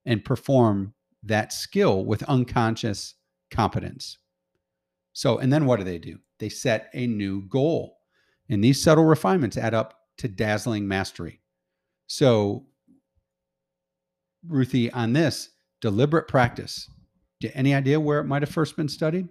and 0.04 0.24
perform 0.24 0.94
that 1.22 1.52
skill 1.52 2.04
with 2.04 2.22
unconscious 2.24 3.14
competence. 3.50 4.18
So, 5.14 5.38
and 5.38 5.52
then 5.52 5.64
what 5.64 5.78
do 5.78 5.84
they 5.84 5.98
do? 5.98 6.18
They 6.38 6.50
set 6.50 6.90
a 6.92 7.06
new 7.06 7.48
goal. 7.48 7.96
And 8.50 8.62
these 8.62 8.80
subtle 8.82 9.04
refinements 9.04 9.56
add 9.56 9.74
up 9.74 9.94
to 10.18 10.28
dazzling 10.28 10.86
mastery. 10.86 11.40
So, 12.06 12.66
Ruthie, 14.46 14.92
on 14.92 15.14
this 15.14 15.50
deliberate 15.80 16.28
practice, 16.28 16.90
any 17.54 17.74
idea 17.74 17.98
where 17.98 18.20
it 18.20 18.24
might 18.24 18.42
have 18.42 18.50
first 18.50 18.76
been 18.76 18.88
studied? 18.88 19.28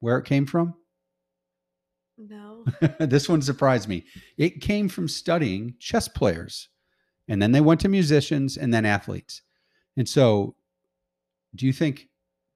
Where 0.00 0.18
it 0.18 0.26
came 0.26 0.46
from? 0.46 0.74
No. 2.18 2.55
this 2.98 3.28
one 3.28 3.42
surprised 3.42 3.88
me. 3.88 4.04
It 4.36 4.60
came 4.60 4.88
from 4.88 5.08
studying 5.08 5.74
chess 5.78 6.08
players, 6.08 6.68
and 7.28 7.40
then 7.40 7.52
they 7.52 7.60
went 7.60 7.80
to 7.80 7.88
musicians 7.88 8.56
and 8.56 8.72
then 8.72 8.84
athletes. 8.84 9.42
And 9.96 10.08
so, 10.08 10.56
do 11.54 11.66
you 11.66 11.72
think 11.72 12.08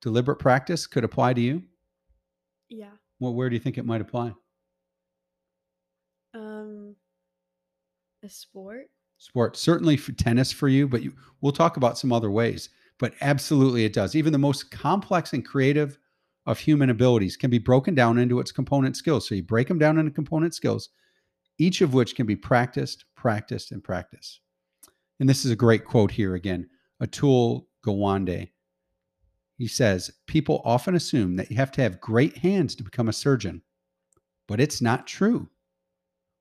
deliberate 0.02 0.38
practice 0.38 0.86
could 0.86 1.04
apply 1.04 1.34
to 1.34 1.40
you? 1.40 1.62
Yeah. 2.68 2.90
Well, 3.18 3.34
where 3.34 3.48
do 3.48 3.54
you 3.54 3.60
think 3.60 3.78
it 3.78 3.86
might 3.86 4.00
apply? 4.00 4.32
Um, 6.34 6.96
a 8.22 8.28
sport. 8.28 8.86
Sport 9.18 9.56
certainly 9.56 9.96
for 9.96 10.12
tennis 10.12 10.50
for 10.50 10.68
you, 10.68 10.88
but 10.88 11.02
you, 11.02 11.12
we'll 11.40 11.52
talk 11.52 11.76
about 11.76 11.98
some 11.98 12.12
other 12.12 12.30
ways. 12.30 12.70
But 12.98 13.14
absolutely, 13.20 13.84
it 13.84 13.92
does. 13.92 14.14
Even 14.14 14.32
the 14.32 14.38
most 14.38 14.70
complex 14.70 15.32
and 15.32 15.44
creative 15.44 15.98
of 16.50 16.58
human 16.58 16.90
abilities 16.90 17.36
can 17.36 17.48
be 17.48 17.58
broken 17.58 17.94
down 17.94 18.18
into 18.18 18.40
its 18.40 18.50
component 18.50 18.96
skills. 18.96 19.28
So 19.28 19.36
you 19.36 19.42
break 19.42 19.68
them 19.68 19.78
down 19.78 19.98
into 19.98 20.10
component 20.10 20.52
skills, 20.52 20.88
each 21.58 21.80
of 21.80 21.94
which 21.94 22.16
can 22.16 22.26
be 22.26 22.34
practiced, 22.34 23.04
practiced, 23.14 23.70
and 23.70 23.84
practiced. 23.84 24.40
And 25.20 25.28
this 25.28 25.44
is 25.44 25.52
a 25.52 25.56
great 25.56 25.84
quote 25.84 26.10
here 26.10 26.34
again. 26.34 26.68
Atul 27.00 27.66
Gawande. 27.86 28.50
He 29.58 29.68
says, 29.68 30.10
People 30.26 30.60
often 30.64 30.96
assume 30.96 31.36
that 31.36 31.52
you 31.52 31.56
have 31.56 31.70
to 31.72 31.82
have 31.82 32.00
great 32.00 32.38
hands 32.38 32.74
to 32.74 32.82
become 32.82 33.08
a 33.08 33.12
surgeon, 33.12 33.62
but 34.48 34.60
it's 34.60 34.82
not 34.82 35.06
true. 35.06 35.48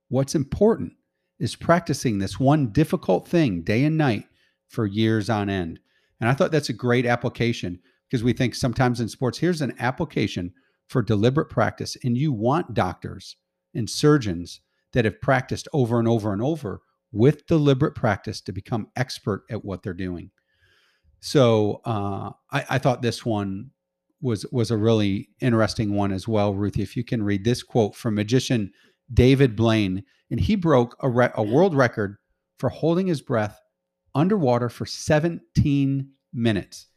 What's 0.07 0.33
important 0.33 0.93
is 1.37 1.55
practicing 1.55 2.17
this 2.17 2.39
one 2.39 2.71
difficult 2.71 3.27
thing 3.27 3.61
day 3.61 3.83
and 3.83 3.95
night 3.97 4.25
for 4.69 4.87
years 4.87 5.29
on 5.29 5.51
end. 5.51 5.79
And 6.19 6.27
I 6.27 6.33
thought 6.33 6.51
that's 6.51 6.69
a 6.69 6.73
great 6.73 7.05
application 7.05 7.79
because 8.09 8.23
we 8.23 8.33
think 8.33 8.55
sometimes 8.55 8.99
in 8.99 9.07
sports, 9.07 9.37
here's 9.37 9.61
an 9.61 9.75
application 9.79 10.53
for 10.87 11.01
deliberate 11.01 11.49
practice. 11.49 11.95
And 12.03 12.17
you 12.17 12.33
want 12.33 12.73
doctors 12.73 13.35
and 13.73 13.89
surgeons 13.89 14.61
that 14.93 15.05
have 15.05 15.21
practiced 15.21 15.67
over 15.73 15.99
and 15.99 16.07
over 16.07 16.33
and 16.33 16.41
over 16.41 16.81
with 17.11 17.45
deliberate 17.45 17.95
practice 17.95 18.41
to 18.41 18.51
become 18.51 18.87
expert 18.95 19.43
at 19.49 19.63
what 19.63 19.83
they're 19.83 19.93
doing. 19.93 20.31
So 21.19 21.81
uh, 21.85 22.31
I, 22.51 22.65
I, 22.69 22.77
thought 22.77 23.01
this 23.01 23.25
one 23.25 23.71
was 24.21 24.45
was 24.51 24.71
a 24.71 24.77
really 24.77 25.29
interesting 25.41 25.93
one 25.93 26.11
as 26.11 26.27
well, 26.27 26.53
Ruthie. 26.53 26.81
If 26.81 26.95
you 26.95 27.03
can 27.03 27.23
read 27.23 27.43
this 27.43 27.61
quote 27.61 27.95
from 27.95 28.15
magician 28.15 28.71
David 29.13 29.55
Blaine, 29.55 30.03
and 30.31 30.39
he 30.39 30.55
broke 30.55 30.95
a, 31.01 31.09
re- 31.09 31.31
a 31.35 31.43
world 31.43 31.75
record 31.75 32.17
for 32.57 32.69
holding 32.69 33.07
his 33.07 33.21
breath 33.21 33.59
underwater 34.15 34.69
for 34.69 34.85
17 34.85 36.09
minutes. 36.33 36.87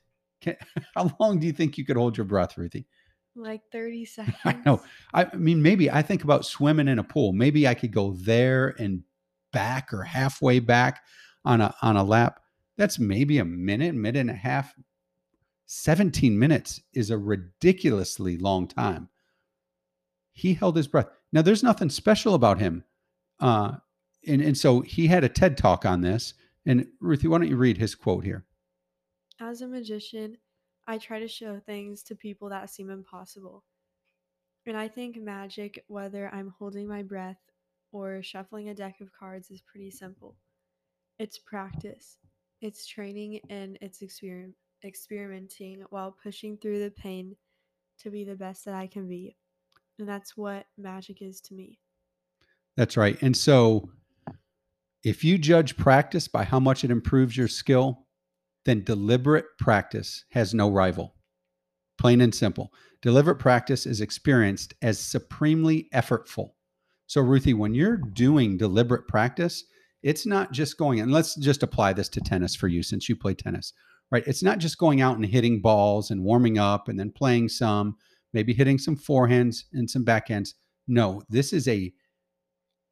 Can, 0.43 0.57
how 0.95 1.11
long 1.19 1.39
do 1.39 1.47
you 1.47 1.53
think 1.53 1.79
you 1.79 1.85
could 1.85 1.97
hold 1.97 2.17
your 2.17 2.27
breath, 2.27 2.59
Ruthie? 2.59 2.87
Like 3.35 3.63
30 3.73 4.05
seconds. 4.05 4.37
I 4.45 4.59
know. 4.67 4.83
I 5.15 5.35
mean, 5.35 5.63
maybe 5.63 5.91
I 5.91 6.03
think 6.03 6.25
about 6.25 6.45
swimming 6.45 6.89
in 6.89 6.99
a 6.99 7.05
pool. 7.05 7.33
Maybe 7.33 7.67
I 7.67 7.75
could 7.75 7.93
go 7.93 8.13
there 8.13 8.75
and 8.79 9.03
back 9.53 9.93
or 9.93 10.03
halfway 10.03 10.59
back 10.59 11.03
on 11.45 11.61
a 11.61 11.75
on 11.81 11.97
a 11.97 12.05
lap. 12.05 12.41
That's 12.77 12.99
maybe 12.99 13.39
a 13.39 13.45
minute, 13.45 13.95
minute 13.95 14.21
and 14.21 14.31
a 14.31 14.35
half. 14.35 14.75
17 15.67 16.39
minutes 16.39 16.83
is 16.93 17.11
a 17.11 17.17
ridiculously 17.17 18.37
long 18.37 18.69
time. 18.69 19.09
He 20.33 20.55
held 20.55 20.77
his 20.77 20.87
breath. 20.87 21.09
Now, 21.33 21.43
there's 21.43 21.63
nothing 21.63 21.89
special 21.89 22.35
about 22.35 22.59
him. 22.59 22.85
Uh, 23.41 23.77
and, 24.27 24.43
and 24.43 24.57
so 24.57 24.81
he 24.81 25.07
had 25.07 25.25
a 25.25 25.29
TED 25.29 25.57
talk 25.57 25.87
on 25.87 26.01
this. 26.03 26.35
And 26.67 26.87
Ruthie, 27.01 27.29
why 27.29 27.39
don't 27.39 27.49
you 27.49 27.57
read 27.57 27.79
his 27.79 27.95
quote 27.95 28.25
here? 28.25 28.45
As 29.43 29.61
a 29.61 29.67
magician, 29.67 30.39
I 30.87 30.99
try 30.99 31.19
to 31.19 31.27
show 31.27 31.59
things 31.59 32.05
to 32.05 32.15
people 32.15 32.49
that 32.51 32.71
seem 32.71 32.91
impossible. 32.91 33.65
And 34.67 34.77
I 34.77 34.87
think 34.87 35.17
magic, 35.17 35.85
whether 35.89 36.33
I'm 36.33 36.55
holding 36.61 36.87
my 36.87 37.03
breath 37.03 37.41
or 37.91 38.23
shuffling 38.23 38.69
a 38.69 38.75
deck 38.75 39.01
of 39.01 39.13
cards, 39.13 39.51
is 39.51 39.61
pretty 39.61 39.91
simple. 39.91 40.37
It's 41.19 41.39
practice, 41.39 42.19
it's 42.61 42.87
training, 42.87 43.41
and 43.51 43.79
it's 43.81 43.99
exper- 43.99 44.55
experimenting 44.85 45.87
while 45.91 46.13
pushing 46.13 46.57
through 46.57 46.79
the 46.79 46.93
pain 46.93 47.37
to 47.99 48.11
be 48.11 48.23
the 48.23 48.37
best 48.37 48.65
that 48.67 48.75
I 48.75 48.87
can 48.87 49.09
be. 49.09 49.37
And 49.99 50.09
that's 50.09 50.37
what 50.37 50.67
magic 50.79 51.21
is 51.21 51.41
to 51.41 51.55
me. 51.55 51.81
That's 52.77 52.97
right. 52.97 53.21
And 53.21 53.37
so 53.37 53.91
if 55.03 55.25
you 55.25 55.37
judge 55.37 55.77
practice 55.77 56.29
by 56.29 56.45
how 56.45 56.61
much 56.61 56.85
it 56.85 56.93
improves 56.93 57.37
your 57.37 57.49
skill, 57.49 58.07
then 58.65 58.85
deliberate 58.85 59.47
practice 59.59 60.25
has 60.31 60.55
no 60.55 60.71
rival. 60.71 61.15
Plain 61.99 62.21
and 62.21 62.35
simple. 62.35 62.73
Deliberate 63.01 63.39
practice 63.39 63.87
is 63.87 64.01
experienced 64.01 64.75
as 64.83 64.99
supremely 64.99 65.89
effortful. 65.95 66.51
So, 67.07 67.21
Ruthie, 67.21 67.55
when 67.55 67.75
you're 67.75 67.97
doing 67.97 68.57
deliberate 68.57 69.09
practice, 69.09 69.65
it's 70.03 70.27
not 70.27 70.53
just 70.53 70.79
going, 70.79 71.01
and 71.01 71.13
let's 71.13 71.35
just 71.37 71.63
apply 71.63 71.93
this 71.93 72.09
to 72.11 72.21
tennis 72.21 72.57
for 72.57 72.69
you 72.69 72.83
since 72.83 73.09
you 73.09 73.17
play 73.17 73.35
tennis, 73.35 73.73
right? 74.11 74.25
It's 74.27 74.43
not 74.43 74.59
just 74.59 74.79
going 74.79 75.01
out 75.01 75.17
and 75.17 75.27
hitting 75.27 75.61
balls 75.61 76.11
and 76.11 76.25
warming 76.25 76.59
up 76.59 76.89
and 76.89 76.99
then 76.99 77.11
playing 77.11 77.49
some, 77.49 77.97
maybe 78.33 78.55
hitting 78.55 78.79
some 78.79 78.97
forehands 78.97 79.65
and 79.73 79.91
some 79.91 80.05
backhands. 80.05 80.55
No, 80.89 81.23
this 81.29 81.53
is 81.53 81.69
a 81.69 81.93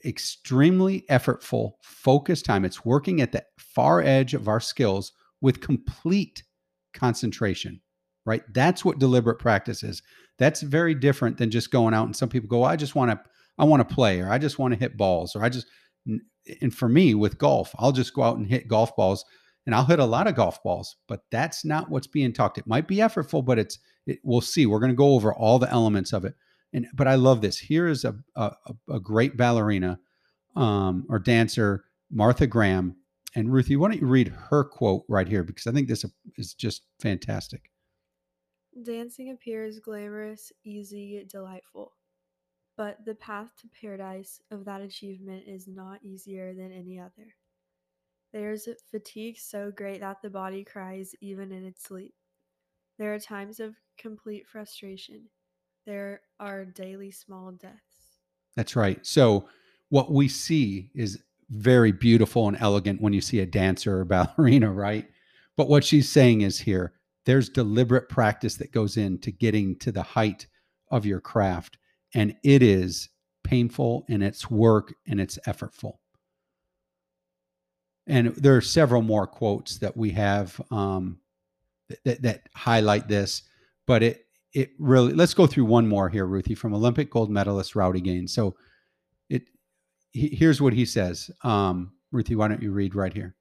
extremely 0.04 1.04
effortful, 1.10 1.72
focused 1.82 2.44
time. 2.44 2.64
It's 2.64 2.84
working 2.84 3.20
at 3.20 3.32
the 3.32 3.44
far 3.58 4.00
edge 4.00 4.34
of 4.34 4.48
our 4.48 4.60
skills 4.60 5.12
with 5.40 5.60
complete 5.60 6.42
concentration, 6.94 7.80
right? 8.26 8.42
That's 8.52 8.84
what 8.84 8.98
deliberate 8.98 9.38
practice 9.38 9.82
is. 9.82 10.02
That's 10.38 10.62
very 10.62 10.94
different 10.94 11.36
than 11.36 11.50
just 11.50 11.70
going 11.70 11.94
out 11.94 12.06
and 12.06 12.16
some 12.16 12.28
people 12.28 12.48
go, 12.48 12.64
I 12.64 12.76
just 12.76 12.94
want 12.94 13.10
to, 13.10 13.20
I 13.58 13.64
want 13.64 13.86
to 13.86 13.94
play, 13.94 14.20
or 14.20 14.30
I 14.30 14.38
just 14.38 14.58
want 14.58 14.72
to 14.72 14.80
hit 14.80 14.96
balls, 14.96 15.36
or 15.36 15.44
I 15.44 15.48
just, 15.48 15.66
and 16.60 16.74
for 16.74 16.88
me 16.88 17.14
with 17.14 17.38
golf, 17.38 17.74
I'll 17.78 17.92
just 17.92 18.14
go 18.14 18.22
out 18.22 18.38
and 18.38 18.46
hit 18.46 18.68
golf 18.68 18.96
balls 18.96 19.24
and 19.66 19.74
I'll 19.74 19.84
hit 19.84 19.98
a 19.98 20.04
lot 20.04 20.26
of 20.26 20.34
golf 20.34 20.62
balls, 20.62 20.96
but 21.06 21.20
that's 21.30 21.64
not 21.64 21.90
what's 21.90 22.06
being 22.06 22.32
talked. 22.32 22.58
It 22.58 22.66
might 22.66 22.88
be 22.88 22.96
effortful, 22.96 23.44
but 23.44 23.58
it's, 23.58 23.78
it, 24.06 24.18
we'll 24.24 24.40
see. 24.40 24.64
We're 24.66 24.80
going 24.80 24.92
to 24.92 24.96
go 24.96 25.14
over 25.14 25.34
all 25.34 25.58
the 25.58 25.70
elements 25.70 26.12
of 26.12 26.24
it. 26.24 26.34
And, 26.72 26.86
but 26.94 27.06
I 27.06 27.16
love 27.16 27.42
this. 27.42 27.58
Here 27.58 27.86
is 27.88 28.04
a, 28.04 28.16
a, 28.36 28.52
a 28.88 29.00
great 29.00 29.36
ballerina 29.36 29.98
um, 30.56 31.04
or 31.08 31.18
dancer, 31.18 31.84
Martha 32.10 32.46
Graham. 32.46 32.96
And 33.34 33.52
Ruthie, 33.52 33.76
why 33.76 33.88
don't 33.88 34.00
you 34.00 34.06
read 34.06 34.28
her 34.50 34.64
quote 34.64 35.04
right 35.08 35.28
here? 35.28 35.44
Because 35.44 35.66
I 35.66 35.72
think 35.72 35.88
this 35.88 36.04
is 36.36 36.54
just 36.54 36.82
fantastic. 37.00 37.70
Dancing 38.82 39.30
appears 39.30 39.78
glamorous, 39.78 40.52
easy, 40.64 41.24
delightful. 41.28 41.92
But 42.76 43.04
the 43.04 43.14
path 43.14 43.50
to 43.60 43.68
paradise 43.80 44.40
of 44.50 44.64
that 44.64 44.80
achievement 44.80 45.44
is 45.46 45.68
not 45.68 46.02
easier 46.02 46.54
than 46.54 46.72
any 46.72 46.98
other. 46.98 47.34
There's 48.32 48.68
fatigue 48.90 49.38
so 49.38 49.70
great 49.70 50.00
that 50.00 50.22
the 50.22 50.30
body 50.30 50.64
cries 50.64 51.14
even 51.20 51.52
in 51.52 51.64
its 51.64 51.82
sleep. 51.82 52.14
There 52.98 53.12
are 53.14 53.18
times 53.18 53.60
of 53.60 53.74
complete 53.98 54.46
frustration. 54.46 55.24
There 55.84 56.22
are 56.38 56.64
daily 56.64 57.10
small 57.10 57.50
deaths. 57.52 58.18
That's 58.56 58.76
right. 58.76 59.04
So, 59.04 59.48
what 59.88 60.12
we 60.12 60.28
see 60.28 60.90
is 60.94 61.22
very 61.50 61.92
beautiful 61.92 62.48
and 62.48 62.56
elegant 62.60 63.00
when 63.00 63.12
you 63.12 63.20
see 63.20 63.40
a 63.40 63.46
dancer 63.46 64.00
or 64.00 64.04
ballerina, 64.06 64.70
right? 64.70 65.08
But 65.56 65.68
what 65.68 65.84
she's 65.84 66.08
saying 66.08 66.42
is 66.42 66.60
here 66.60 66.94
there's 67.26 67.48
deliberate 67.48 68.08
practice 68.08 68.56
that 68.56 68.72
goes 68.72 68.96
into 68.96 69.30
getting 69.30 69.76
to 69.76 69.92
the 69.92 70.02
height 70.02 70.46
of 70.90 71.06
your 71.06 71.20
craft. 71.20 71.76
And 72.14 72.34
it 72.42 72.62
is 72.62 73.08
painful 73.44 74.04
and 74.08 74.22
it's 74.22 74.50
work 74.50 74.94
and 75.06 75.20
it's 75.20 75.38
effortful. 75.46 75.94
And 78.06 78.28
there 78.36 78.56
are 78.56 78.62
several 78.62 79.02
more 79.02 79.26
quotes 79.26 79.78
that 79.78 79.96
we 79.96 80.10
have 80.10 80.60
um, 80.70 81.18
that, 82.04 82.22
that 82.22 82.48
highlight 82.54 83.06
this, 83.08 83.42
but 83.86 84.02
it 84.02 84.26
it 84.52 84.70
really 84.80 85.12
let's 85.12 85.34
go 85.34 85.46
through 85.46 85.66
one 85.66 85.86
more 85.86 86.08
here, 86.08 86.26
Ruthie, 86.26 86.56
from 86.56 86.74
Olympic 86.74 87.10
gold 87.10 87.30
medalist 87.30 87.76
Rowdy 87.76 88.00
Gaines. 88.00 88.32
So 88.32 88.56
he, 90.12 90.28
here's 90.28 90.60
what 90.60 90.72
he 90.72 90.84
says. 90.84 91.30
Um, 91.42 91.92
Ruthie, 92.12 92.36
why 92.36 92.48
don't 92.48 92.62
you 92.62 92.72
read 92.72 92.94
right 92.94 93.12
here? 93.12 93.36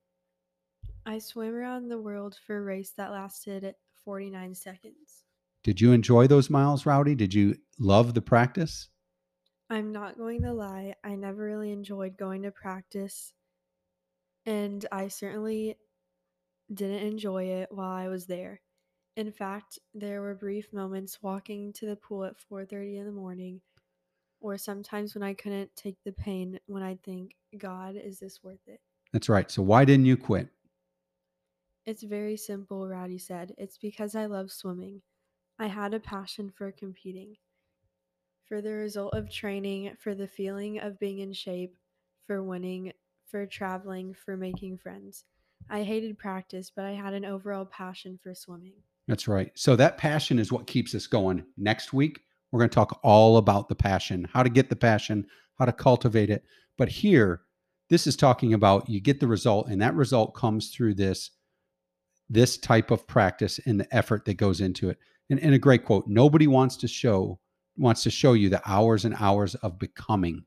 I 1.06 1.20
swam 1.20 1.56
around 1.56 1.88
the 1.88 2.02
world 2.02 2.38
for 2.46 2.58
a 2.58 2.62
race 2.62 2.92
that 2.98 3.12
lasted 3.12 3.74
49 4.06 4.54
seconds. 4.54 5.24
Did 5.64 5.82
you 5.82 5.92
enjoy 5.92 6.28
those 6.28 6.50
miles, 6.50 6.86
Rowdy? 6.86 7.16
Did 7.16 7.34
you 7.34 7.56
love 7.80 8.14
the 8.14 8.22
practice? 8.22 8.90
I'm 9.70 9.92
not 9.92 10.18
going 10.18 10.42
to 10.44 10.54
lie, 10.54 10.96
I 11.04 11.16
never 11.16 11.44
really 11.44 11.72
enjoyed 11.72 12.18
going 12.18 12.42
to 12.44 12.52
practice, 12.52 13.34
and 14.46 14.84
I 14.92 15.10
certainly 15.10 15.76
didn't 16.74 17.06
enjoy 17.06 17.44
it 17.46 17.70
while 17.72 17.92
I 17.92 18.08
was 18.08 18.26
there. 18.26 18.62
In 19.16 19.32
fact, 19.32 19.78
there 19.94 20.22
were 20.22 20.34
brief 20.34 20.74
moments 20.74 21.22
walking 21.22 21.72
to 21.74 21.86
the 21.86 21.96
pool 21.96 22.24
at 22.24 22.40
4:30 22.40 22.98
in 22.98 23.06
the 23.06 23.12
morning 23.12 23.62
or 24.42 24.58
sometimes 24.58 25.14
when 25.14 25.24
I 25.24 25.34
couldn't 25.34 25.76
take 25.76 25.98
the 26.06 26.12
pain 26.12 26.60
when 26.68 26.84
I 26.84 26.98
think, 27.04 27.36
God, 27.58 27.96
is 27.96 28.20
this 28.20 28.40
worth 28.44 28.68
it? 28.68 28.80
That's 29.12 29.30
right. 29.30 29.50
So 29.50 29.62
why 29.62 29.86
didn't 29.86 30.06
you 30.06 30.18
quit? 30.18 30.50
It's 31.86 32.04
very 32.04 32.38
simple, 32.38 32.88
Rowdy 32.88 33.18
said. 33.18 33.54
It's 33.58 33.78
because 33.78 34.16
I 34.16 34.26
love 34.26 34.52
swimming. 34.52 35.02
I 35.58 35.68
had 35.68 35.94
a 35.94 36.00
passion 36.00 36.52
for 36.56 36.72
competing, 36.72 37.36
for 38.46 38.62
the 38.62 38.72
result 38.72 39.14
of 39.14 39.30
training, 39.32 39.92
for 40.00 40.16
the 40.16 40.28
feeling 40.28 40.80
of 40.80 41.00
being 41.00 41.20
in 41.20 41.34
shape, 41.34 41.76
for 42.28 42.44
winning, 42.44 42.94
for 43.26 43.46
traveling, 43.46 44.14
for 44.14 44.38
making 44.38 44.78
friends. 44.78 45.26
I 45.70 45.84
hated 45.84 46.18
practice, 46.18 46.72
but 46.74 46.86
I 46.86 46.92
had 46.92 47.14
an 47.14 47.26
overall 47.26 47.66
passion 47.66 48.20
for 48.22 48.34
swimming. 48.34 48.76
That's 49.08 49.28
right. 49.28 49.52
So 49.56 49.76
that 49.76 49.98
passion 49.98 50.40
is 50.40 50.52
what 50.52 50.68
keeps 50.68 50.94
us 50.94 51.08
going. 51.08 51.44
Next 51.58 51.92
week, 51.92 52.22
we're 52.52 52.60
going 52.60 52.70
to 52.70 52.76
talk 52.76 53.00
all 53.04 53.38
about 53.38 53.70
the 53.70 53.76
passion, 53.76 54.28
how 54.32 54.44
to 54.44 54.50
get 54.50 54.70
the 54.70 54.76
passion, 54.76 55.26
how 55.58 55.66
to 55.66 55.72
cultivate 55.72 56.30
it. 56.30 56.44
But 56.78 56.90
here, 56.90 57.42
this 57.90 58.08
is 58.08 58.16
talking 58.16 58.54
about 58.54 58.90
you 58.90 59.00
get 59.00 59.20
the 59.20 59.28
result, 59.28 59.68
and 59.68 59.82
that 59.82 59.96
result 59.96 60.36
comes 60.36 60.70
through 60.70 60.96
this 60.96 61.32
this 62.32 62.58
type 62.58 62.92
of 62.92 63.08
practice 63.08 63.60
and 63.66 63.80
the 63.80 63.96
effort 63.96 64.24
that 64.26 64.36
goes 64.36 64.62
into 64.62 64.90
it. 64.90 65.00
And, 65.32 65.40
and 65.40 65.54
a 65.54 65.60
great 65.60 65.86
quote: 65.86 66.08
Nobody 66.08 66.48
wants 66.48 66.78
to 66.78 66.88
show 66.88 67.40
wants 67.78 68.04
to 68.04 68.12
show 68.12 68.34
you 68.34 68.50
the 68.50 68.62
hours 68.70 69.06
and 69.06 69.16
hours 69.20 69.56
of 69.56 69.80
becoming. 69.80 70.44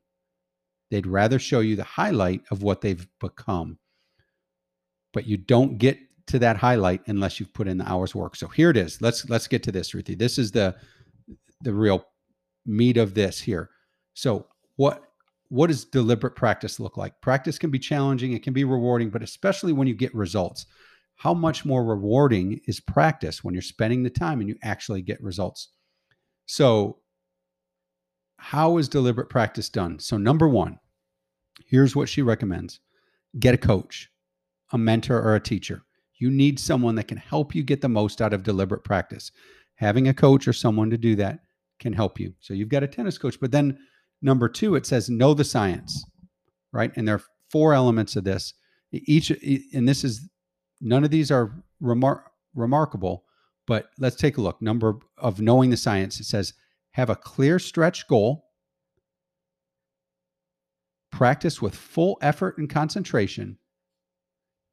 They'd 0.91 1.07
rather 1.07 1.39
show 1.39 1.61
you 1.61 1.75
the 1.75 1.83
highlight 1.83 2.43
of 2.51 2.61
what 2.61 2.81
they've 2.81 3.07
become. 3.19 3.79
But 5.11 5.25
you 5.25 5.37
don't 5.37 5.77
get 5.77 5.97
to 6.27 6.39
that 6.39 6.57
highlight 6.57 7.01
unless 7.07 7.39
you've 7.39 7.53
put 7.53 7.67
in 7.67 7.77
the 7.77 7.89
hours 7.89 8.15
work. 8.15 8.35
So 8.35 8.47
here 8.47 8.69
it 8.69 8.77
is. 8.77 9.01
Let's 9.01 9.27
let's 9.29 9.47
get 9.47 9.63
to 9.63 9.71
this, 9.71 9.93
Ruthie. 9.93 10.15
This 10.15 10.37
is 10.37 10.51
the 10.51 10.75
the 11.63 11.73
real 11.73 12.05
meat 12.65 12.97
of 12.97 13.13
this 13.13 13.39
here. 13.39 13.69
So 14.13 14.47
what 14.75 15.03
what 15.49 15.67
does 15.67 15.85
deliberate 15.85 16.35
practice 16.35 16.79
look 16.79 16.97
like? 16.97 17.21
Practice 17.21 17.59
can 17.59 17.69
be 17.69 17.77
challenging, 17.77 18.33
it 18.33 18.41
can 18.41 18.53
be 18.53 18.63
rewarding, 18.63 19.11
but 19.11 19.21
especially 19.21 19.71
when 19.71 19.87
you 19.87 19.93
get 19.93 20.13
results. 20.15 20.65
How 21.15 21.33
much 21.33 21.63
more 21.63 21.85
rewarding 21.85 22.59
is 22.65 22.79
practice 22.79 23.43
when 23.43 23.53
you're 23.53 23.61
spending 23.61 24.01
the 24.01 24.09
time 24.09 24.39
and 24.39 24.49
you 24.49 24.57
actually 24.63 25.03
get 25.03 25.21
results? 25.21 25.69
So 26.47 26.97
how 28.37 28.77
is 28.77 28.89
deliberate 28.89 29.29
practice 29.29 29.69
done? 29.69 29.99
So 29.99 30.17
number 30.17 30.49
1, 30.49 30.79
here's 31.67 31.95
what 31.95 32.09
she 32.09 32.23
recommends. 32.23 32.79
Get 33.39 33.53
a 33.53 33.59
coach, 33.59 34.09
a 34.71 34.77
mentor 34.79 35.21
or 35.21 35.35
a 35.35 35.39
teacher. 35.39 35.83
You 36.15 36.31
need 36.31 36.59
someone 36.59 36.95
that 36.95 37.07
can 37.07 37.17
help 37.17 37.53
you 37.53 37.61
get 37.61 37.81
the 37.81 37.89
most 37.89 38.21
out 38.21 38.33
of 38.33 38.41
deliberate 38.41 38.83
practice. 38.83 39.31
Having 39.75 40.07
a 40.07 40.13
coach 40.15 40.47
or 40.47 40.53
someone 40.53 40.89
to 40.89 40.97
do 40.97 41.15
that 41.17 41.41
can 41.83 41.93
help 41.93 42.19
you. 42.19 42.33
So 42.39 42.55
you've 42.55 42.69
got 42.69 42.81
a 42.81 42.87
tennis 42.87 43.19
coach, 43.19 43.39
but 43.39 43.51
then 43.51 43.77
number 44.21 44.49
two, 44.49 44.75
it 44.75 44.87
says 44.87 45.09
know 45.09 45.35
the 45.35 45.43
science, 45.43 46.03
right? 46.71 46.91
And 46.95 47.07
there 47.07 47.15
are 47.15 47.23
four 47.51 47.75
elements 47.75 48.15
of 48.15 48.23
this. 48.23 48.53
Each, 48.91 49.29
and 49.73 49.87
this 49.87 50.03
is 50.03 50.27
none 50.81 51.03
of 51.03 51.11
these 51.11 51.29
are 51.29 51.63
remar- 51.81 52.23
remarkable, 52.55 53.25
but 53.67 53.89
let's 53.99 54.15
take 54.15 54.37
a 54.37 54.41
look. 54.41 54.61
Number 54.61 54.95
of 55.17 55.41
knowing 55.41 55.69
the 55.69 55.77
science, 55.77 56.19
it 56.19 56.25
says 56.25 56.53
have 56.91 57.09
a 57.09 57.15
clear 57.15 57.59
stretch 57.59 58.07
goal, 58.07 58.45
practice 61.11 61.61
with 61.61 61.75
full 61.75 62.17
effort 62.21 62.57
and 62.57 62.69
concentration, 62.69 63.57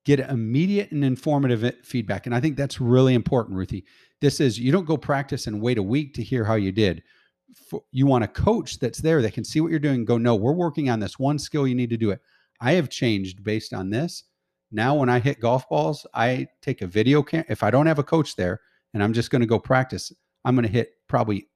get 0.04 0.20
immediate 0.20 0.90
and 0.92 1.04
informative 1.04 1.74
feedback. 1.84 2.26
And 2.26 2.34
I 2.34 2.40
think 2.40 2.56
that's 2.56 2.80
really 2.80 3.14
important, 3.14 3.56
Ruthie. 3.56 3.84
This 4.20 4.40
is 4.40 4.58
you 4.58 4.70
don't 4.70 4.86
go 4.86 4.96
practice 4.96 5.46
and 5.46 5.60
wait 5.60 5.78
a 5.78 5.82
week 5.82 6.14
to 6.14 6.22
hear 6.22 6.44
how 6.44 6.54
you 6.54 6.72
did. 6.72 7.02
You 7.90 8.06
want 8.06 8.24
a 8.24 8.28
coach 8.28 8.78
that's 8.78 9.00
there 9.00 9.22
that 9.22 9.32
can 9.32 9.44
see 9.44 9.60
what 9.60 9.70
you're 9.70 9.80
doing. 9.80 10.04
go, 10.04 10.18
no, 10.18 10.36
we're 10.36 10.52
working 10.52 10.90
on 10.90 11.00
this 11.00 11.18
one 11.18 11.38
skill. 11.38 11.66
You 11.66 11.74
need 11.74 11.90
to 11.90 11.96
do 11.96 12.10
it. 12.10 12.20
I 12.60 12.72
have 12.72 12.90
changed 12.90 13.42
based 13.42 13.72
on 13.72 13.90
this. 13.90 14.24
Now, 14.70 14.94
when 14.94 15.08
I 15.08 15.18
hit 15.18 15.40
golf 15.40 15.68
balls, 15.68 16.06
I 16.14 16.46
take 16.62 16.82
a 16.82 16.86
video 16.86 17.22
cam. 17.22 17.44
If 17.48 17.62
I 17.62 17.70
don't 17.70 17.86
have 17.86 17.98
a 17.98 18.04
coach 18.04 18.36
there 18.36 18.60
and 18.94 19.02
I'm 19.02 19.12
just 19.12 19.30
going 19.30 19.40
to 19.40 19.46
go 19.46 19.58
practice, 19.58 20.12
I'm 20.44 20.54
going 20.54 20.66
to 20.66 20.72
hit 20.72 20.92
probably 21.08 21.48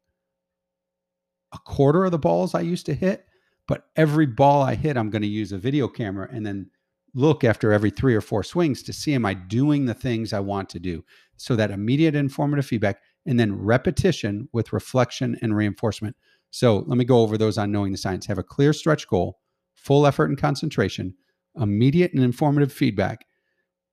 a 1.53 1.59
quarter 1.59 2.05
of 2.05 2.11
the 2.11 2.19
balls 2.19 2.55
I 2.55 2.61
used 2.61 2.87
to 2.87 2.95
hit. 2.95 3.27
But 3.69 3.87
every 3.97 4.27
ball 4.27 4.63
I 4.63 4.75
hit, 4.75 4.97
I'm 4.97 5.11
going 5.11 5.23
to 5.23 5.29
use 5.29 5.53
a 5.53 5.59
video 5.59 5.87
camera 5.87 6.29
and 6.33 6.45
then 6.45 6.71
look 7.15 7.45
after 7.45 7.73
every 7.73 7.91
three 7.91 8.15
or 8.15 8.21
four 8.21 8.43
swings 8.43 8.83
to 8.83 8.93
see 8.93 9.15
am 9.15 9.25
I 9.25 9.35
doing 9.35 9.87
the 9.87 9.95
things 9.95 10.33
I 10.33 10.41
want 10.41 10.69
to 10.71 10.81
do. 10.81 11.05
So 11.37 11.57
that 11.57 11.71
immediate 11.71 12.15
informative 12.15 12.67
feedback 12.67 12.99
and 13.27 13.39
then 13.39 13.57
repetition 13.57 14.49
with 14.53 14.73
reflection 14.73 15.39
and 15.41 15.57
reinforcement. 15.57 16.17
So 16.51 16.85
let 16.87 16.99
me 16.99 17.05
go 17.05 17.21
over 17.21 17.39
those 17.39 17.59
on 17.59 17.73
knowing 17.73 17.93
the 17.93 17.99
science. 17.99 18.27
Have 18.27 18.39
a 18.39 18.43
clear 18.45 18.73
stretch 18.73 19.09
goal, 19.09 19.39
full 19.75 20.07
effort 20.07 20.27
and 20.27 20.41
concentration, 20.41 21.15
immediate 21.57 22.13
and 22.13 22.23
informative 22.23 22.73
feedback, 22.73 23.25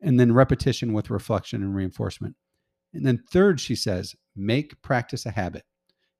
and 0.01 0.19
then 0.19 0.33
repetition 0.33 0.93
with 0.93 1.09
reflection 1.09 1.61
and 1.61 1.75
reinforcement. 1.75 2.35
And 2.93 3.05
then 3.05 3.23
third, 3.31 3.59
she 3.59 3.75
says, 3.75 4.15
make 4.35 4.81
practice 4.81 5.25
a 5.25 5.31
habit. 5.31 5.63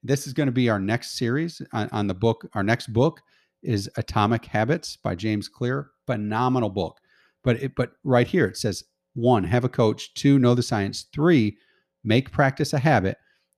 This 0.04 0.26
is 0.26 0.34
going 0.34 0.48
to 0.48 0.54
be 0.54 0.70
our 0.70 0.80
next 0.80 1.18
series 1.18 1.62
on, 1.74 1.90
on 1.92 2.08
the 2.08 2.14
book. 2.14 2.48
Our 2.54 2.64
next 2.64 2.94
book 2.94 3.22
is 3.64 3.90
Atomic 3.98 4.46
Habits 4.46 4.98
by 4.98 5.16
James 5.16 5.48
Clear. 5.48 5.92
Phenomenal 6.06 6.70
book. 6.70 7.00
But 7.44 7.62
it, 7.62 7.76
but 7.76 7.94
right 8.04 8.28
here 8.28 8.46
it 8.46 8.58
says 8.58 8.84
one, 9.14 9.44
have 9.44 9.64
a 9.64 9.70
coach, 9.70 10.14
two, 10.14 10.40
know 10.40 10.56
the 10.56 10.64
science, 10.64 11.06
three, 11.14 11.58
make 12.04 12.32
practice 12.32 12.74
a 12.74 12.80
habit. 12.80 13.18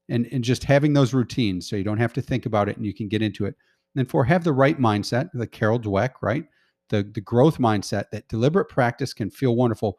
And, 0.10 0.28
and 0.32 0.44
just 0.44 0.66
having 0.66 0.94
those 0.94 1.14
routines 1.14 1.70
so 1.70 1.78
you 1.78 1.84
don't 1.84 1.98
have 1.98 2.14
to 2.14 2.22
think 2.22 2.46
about 2.46 2.68
it 2.68 2.76
and 2.76 2.86
you 2.86 2.94
can 2.94 3.08
get 3.08 3.22
into 3.22 3.46
it. 3.46 3.56
then 3.96 4.06
four, 4.06 4.26
have 4.26 4.44
the 4.44 4.52
right 4.52 4.78
mindset, 4.78 5.30
the 5.34 5.48
Carol 5.48 5.80
Dweck, 5.80 6.16
right? 6.22 6.44
The, 6.90 7.04
the 7.04 7.22
growth 7.22 7.58
mindset 7.58 8.10
that 8.12 8.28
deliberate 8.28 8.68
practice 8.68 9.14
can 9.14 9.30
feel 9.30 9.56
wonderful, 9.56 9.98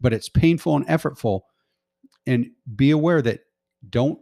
but 0.00 0.12
it's 0.12 0.28
painful 0.28 0.76
and 0.76 0.86
effortful. 0.86 1.40
And 2.24 2.50
be 2.76 2.92
aware 2.92 3.20
that 3.20 3.40
don't 3.90 4.20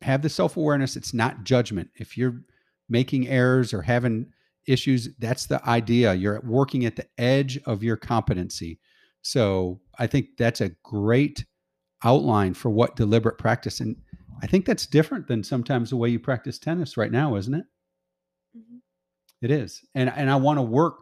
have 0.00 0.22
the 0.22 0.30
self 0.30 0.56
awareness. 0.56 0.96
It's 0.96 1.12
not 1.12 1.44
judgment. 1.44 1.90
If 1.96 2.16
you're 2.16 2.40
making 2.88 3.28
errors 3.28 3.72
or 3.72 3.82
having 3.82 4.26
issues, 4.66 5.08
that's 5.18 5.46
the 5.46 5.66
idea. 5.68 6.14
You're 6.14 6.40
working 6.44 6.84
at 6.84 6.96
the 6.96 7.06
edge 7.18 7.58
of 7.66 7.82
your 7.82 7.96
competency. 7.96 8.80
So 9.22 9.80
I 9.98 10.06
think 10.06 10.36
that's 10.38 10.60
a 10.60 10.72
great 10.82 11.44
outline 12.02 12.54
for 12.54 12.70
what 12.70 12.96
deliberate 12.96 13.38
practice. 13.38 13.80
And 13.80 13.96
I 14.42 14.46
think 14.46 14.66
that's 14.66 14.86
different 14.86 15.26
than 15.26 15.42
sometimes 15.42 15.90
the 15.90 15.96
way 15.96 16.08
you 16.10 16.18
practice 16.18 16.58
tennis 16.58 16.96
right 16.96 17.10
now, 17.10 17.36
isn't 17.36 17.54
it? 17.54 17.64
mm-hmm. 18.56 18.78
It 19.40 19.50
is. 19.50 19.82
And 19.94 20.10
and 20.14 20.30
I 20.30 20.36
want 20.36 20.58
to 20.58 20.62
work. 20.62 20.96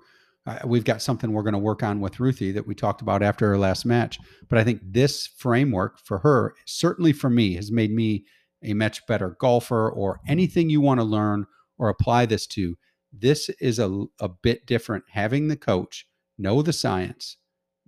Uh, 0.44 0.58
we've 0.64 0.84
got 0.84 1.00
something 1.00 1.32
we're 1.32 1.44
going 1.44 1.52
to 1.52 1.58
work 1.58 1.84
on 1.84 2.00
with 2.00 2.18
Ruthie 2.18 2.50
that 2.50 2.66
we 2.66 2.74
talked 2.74 3.00
about 3.00 3.22
after 3.22 3.48
her 3.48 3.58
last 3.58 3.86
match. 3.86 4.18
But 4.48 4.58
I 4.58 4.64
think 4.64 4.80
this 4.82 5.28
framework 5.28 6.00
for 6.00 6.18
her, 6.18 6.54
certainly 6.66 7.12
for 7.12 7.30
me, 7.30 7.54
has 7.54 7.70
made 7.70 7.92
me 7.92 8.24
a 8.64 8.74
much 8.74 9.06
better 9.06 9.36
golfer. 9.40 9.88
Or 9.88 10.20
anything 10.26 10.68
you 10.68 10.80
want 10.80 10.98
to 10.98 11.04
learn 11.04 11.46
or 11.82 11.88
apply 11.88 12.24
this 12.24 12.46
to, 12.46 12.78
this 13.12 13.48
is 13.60 13.80
a 13.80 14.04
a 14.20 14.28
bit 14.28 14.66
different. 14.66 15.02
Having 15.10 15.48
the 15.48 15.56
coach 15.56 16.06
know 16.38 16.62
the 16.62 16.72
science, 16.72 17.38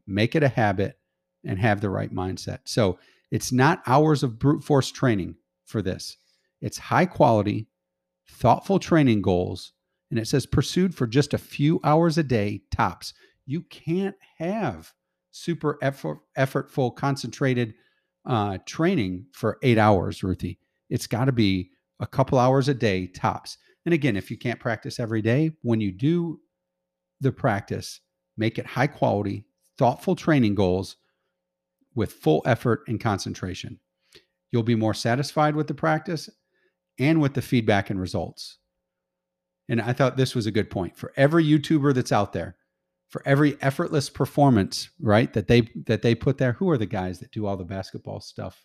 make 0.04 0.35
it 0.35 0.42
a 0.42 0.48
habit, 0.48 0.98
and 1.44 1.61
have 1.61 1.80
the 1.80 1.90
right 1.90 2.12
mindset. 2.12 2.59
So 2.64 2.98
it's 3.30 3.52
not 3.52 3.85
hours 3.87 4.24
of 4.24 4.40
brute 4.40 4.64
force 4.64 4.90
training 4.90 5.37
for 5.64 5.80
this. 5.80 6.16
It's 6.61 6.76
high 6.76 7.07
quality, 7.07 7.68
thoughtful 8.28 8.80
training 8.80 9.22
goals. 9.22 9.72
And 10.11 10.18
it 10.18 10.26
says 10.26 10.44
pursued 10.44 10.92
for 10.92 11.07
just 11.07 11.33
a 11.33 11.38
few 11.38 11.80
hours 11.85 12.18
a 12.18 12.24
day 12.24 12.62
tops. 12.72 13.14
You 13.46 13.62
can't 13.62 14.16
have 14.38 14.92
super 15.30 15.78
effort, 15.80 16.18
effortful, 16.37 16.96
concentrated 16.96 17.74
uh, 18.26 18.59
training 18.66 19.26
for 19.33 19.59
eight 19.62 19.78
hours, 19.78 20.24
Ruthie. 20.24 20.59
It's 20.90 21.07
got 21.07 21.26
to 21.26 21.33
be 21.33 21.70
a 22.00 22.07
couple 22.09 22.38
hours 22.40 22.68
a 22.68 22.74
day 22.74 23.07
tops. 23.07 23.57
And 23.85 23.92
again, 23.92 24.16
if 24.16 24.31
you 24.31 24.38
can't 24.38 24.61
practice 24.61 24.99
every 24.99 25.23
day, 25.23 25.53
when 25.62 25.81
you 25.81 25.92
do 25.92 26.40
the 27.20 27.33
practice, 27.33 28.01
make 28.37 28.59
it 28.59 28.66
high 28.66 28.87
quality, 28.87 29.44
thoughtful 29.79 30.16
training 30.16 30.55
goals 30.55 30.97
with 31.94 32.12
full 32.12 32.42
effort 32.47 32.83
and 32.88 33.01
concentration. 33.01 33.79
You'll 34.51 34.62
be 34.62 34.75
more 34.75 34.94
satisfied 34.94 35.57
with 35.57 35.66
the 35.66 35.75
practice 35.75 36.31
and 36.99 37.20
with 37.20 37.35
the 37.35 37.42
feedback 37.42 37.90
and 37.90 38.01
results. 38.01 38.59
And 39.68 39.81
I 39.81 39.92
thought 39.92 40.16
this 40.16 40.35
was 40.35 40.47
a 40.47 40.53
good 40.53 40.70
point 40.70 40.97
for 40.97 41.12
every 41.16 41.44
YouTuber 41.44 41.94
that's 41.94 42.12
out 42.12 42.33
there, 42.33 42.57
for 43.09 43.23
every 43.25 43.61
effortless 43.62 44.11
performance, 44.11 44.90
right? 45.01 45.33
That 45.33 45.49
they 45.49 45.62
that 45.87 46.03
they 46.03 46.14
put 46.14 46.38
there. 46.38 46.53
Who 46.53 46.68
are 46.70 46.79
the 46.79 46.87
guys 46.87 47.20
that 47.20 47.33
do 47.33 47.47
all 47.47 47.57
the 47.57 47.64
basketball 47.64 48.20
stuff, 48.20 48.64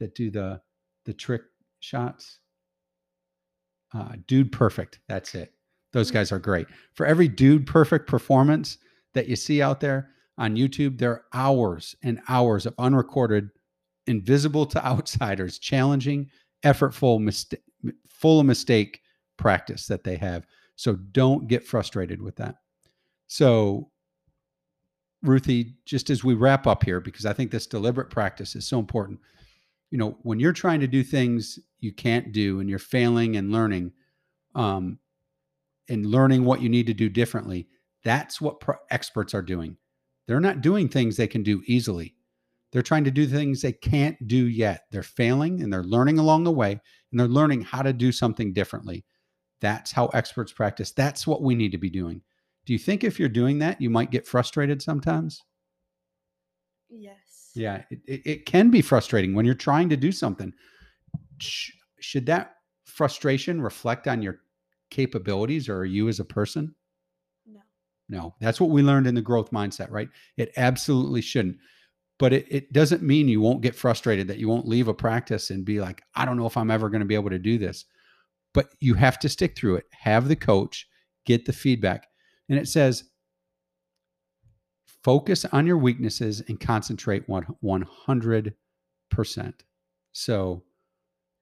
that 0.00 0.14
do 0.14 0.30
the 0.30 0.60
the 1.04 1.14
trick 1.14 1.42
shots? 1.80 2.40
Uh, 3.94 4.16
dude 4.26 4.50
perfect. 4.50 4.98
That's 5.08 5.34
it. 5.34 5.52
Those 5.92 6.10
guys 6.10 6.32
are 6.32 6.38
great. 6.40 6.66
For 6.94 7.06
every 7.06 7.28
dude 7.28 7.66
perfect 7.66 8.08
performance 8.08 8.78
that 9.14 9.28
you 9.28 9.36
see 9.36 9.62
out 9.62 9.80
there 9.80 10.10
on 10.36 10.56
YouTube, 10.56 10.98
there 10.98 11.12
are 11.12 11.24
hours 11.32 11.94
and 12.02 12.20
hours 12.28 12.66
of 12.66 12.74
unrecorded, 12.78 13.50
invisible 14.06 14.66
to 14.66 14.84
outsiders, 14.86 15.58
challenging, 15.58 16.28
effortful, 16.64 17.20
mistake, 17.20 17.62
full 18.08 18.40
of 18.40 18.46
mistake 18.46 19.00
practice 19.36 19.86
that 19.86 20.02
they 20.02 20.16
have. 20.16 20.46
So 20.76 20.94
don't 20.94 21.46
get 21.46 21.64
frustrated 21.64 22.20
with 22.20 22.36
that. 22.36 22.56
So, 23.28 23.90
Ruthie, 25.22 25.76
just 25.86 26.10
as 26.10 26.24
we 26.24 26.34
wrap 26.34 26.66
up 26.66 26.84
here, 26.84 27.00
because 27.00 27.24
I 27.26 27.32
think 27.32 27.50
this 27.50 27.66
deliberate 27.66 28.10
practice 28.10 28.56
is 28.56 28.66
so 28.66 28.78
important. 28.78 29.20
You 29.94 29.98
know, 29.98 30.18
when 30.22 30.40
you're 30.40 30.52
trying 30.52 30.80
to 30.80 30.88
do 30.88 31.04
things 31.04 31.56
you 31.78 31.92
can't 31.92 32.32
do 32.32 32.58
and 32.58 32.68
you're 32.68 32.80
failing 32.80 33.36
and 33.36 33.52
learning, 33.52 33.92
um, 34.56 34.98
and 35.88 36.04
learning 36.04 36.44
what 36.44 36.60
you 36.60 36.68
need 36.68 36.88
to 36.88 36.94
do 36.94 37.08
differently, 37.08 37.68
that's 38.02 38.40
what 38.40 38.58
pro- 38.58 38.74
experts 38.90 39.34
are 39.34 39.40
doing. 39.40 39.76
They're 40.26 40.40
not 40.40 40.62
doing 40.62 40.88
things 40.88 41.16
they 41.16 41.28
can 41.28 41.44
do 41.44 41.62
easily. 41.66 42.16
They're 42.72 42.82
trying 42.82 43.04
to 43.04 43.12
do 43.12 43.24
things 43.24 43.62
they 43.62 43.70
can't 43.70 44.16
do 44.26 44.48
yet. 44.48 44.86
They're 44.90 45.04
failing 45.04 45.62
and 45.62 45.72
they're 45.72 45.84
learning 45.84 46.18
along 46.18 46.42
the 46.42 46.50
way 46.50 46.72
and 47.12 47.20
they're 47.20 47.28
learning 47.28 47.60
how 47.60 47.82
to 47.82 47.92
do 47.92 48.10
something 48.10 48.52
differently. 48.52 49.04
That's 49.60 49.92
how 49.92 50.06
experts 50.06 50.50
practice. 50.50 50.90
That's 50.90 51.24
what 51.24 51.40
we 51.40 51.54
need 51.54 51.70
to 51.70 51.78
be 51.78 51.88
doing. 51.88 52.20
Do 52.66 52.72
you 52.72 52.80
think 52.80 53.04
if 53.04 53.20
you're 53.20 53.28
doing 53.28 53.60
that, 53.60 53.80
you 53.80 53.90
might 53.90 54.10
get 54.10 54.26
frustrated 54.26 54.82
sometimes? 54.82 55.40
Yes. 56.90 57.23
Yeah, 57.54 57.82
it, 57.90 58.00
it, 58.06 58.22
it 58.24 58.46
can 58.46 58.70
be 58.70 58.82
frustrating 58.82 59.34
when 59.34 59.44
you're 59.44 59.54
trying 59.54 59.88
to 59.90 59.96
do 59.96 60.12
something. 60.12 60.52
Sh- 61.38 61.70
should 62.00 62.26
that 62.26 62.56
frustration 62.84 63.60
reflect 63.60 64.08
on 64.08 64.22
your 64.22 64.40
capabilities 64.90 65.68
or 65.68 65.84
you 65.84 66.08
as 66.08 66.20
a 66.20 66.24
person? 66.24 66.74
No. 67.46 67.60
No, 68.08 68.34
that's 68.40 68.60
what 68.60 68.70
we 68.70 68.82
learned 68.82 69.06
in 69.06 69.14
the 69.14 69.22
growth 69.22 69.50
mindset, 69.50 69.90
right? 69.90 70.08
It 70.36 70.52
absolutely 70.56 71.20
shouldn't. 71.20 71.58
But 72.18 72.32
it, 72.32 72.46
it 72.48 72.72
doesn't 72.72 73.02
mean 73.02 73.28
you 73.28 73.40
won't 73.40 73.62
get 73.62 73.74
frustrated, 73.74 74.28
that 74.28 74.38
you 74.38 74.48
won't 74.48 74.68
leave 74.68 74.86
a 74.86 74.94
practice 74.94 75.50
and 75.50 75.64
be 75.64 75.80
like, 75.80 76.02
I 76.14 76.24
don't 76.24 76.36
know 76.36 76.46
if 76.46 76.56
I'm 76.56 76.70
ever 76.70 76.88
going 76.88 77.00
to 77.00 77.06
be 77.06 77.16
able 77.16 77.30
to 77.30 77.38
do 77.38 77.58
this. 77.58 77.84
But 78.52 78.68
you 78.80 78.94
have 78.94 79.18
to 79.20 79.28
stick 79.28 79.56
through 79.56 79.76
it, 79.76 79.86
have 79.90 80.28
the 80.28 80.36
coach, 80.36 80.86
get 81.26 81.44
the 81.44 81.52
feedback. 81.52 82.06
And 82.48 82.56
it 82.58 82.68
says, 82.68 83.04
focus 85.04 85.44
on 85.44 85.66
your 85.66 85.78
weaknesses 85.78 86.42
and 86.48 86.58
concentrate 86.58 87.28
100%. 87.28 88.54
So, 90.12 90.62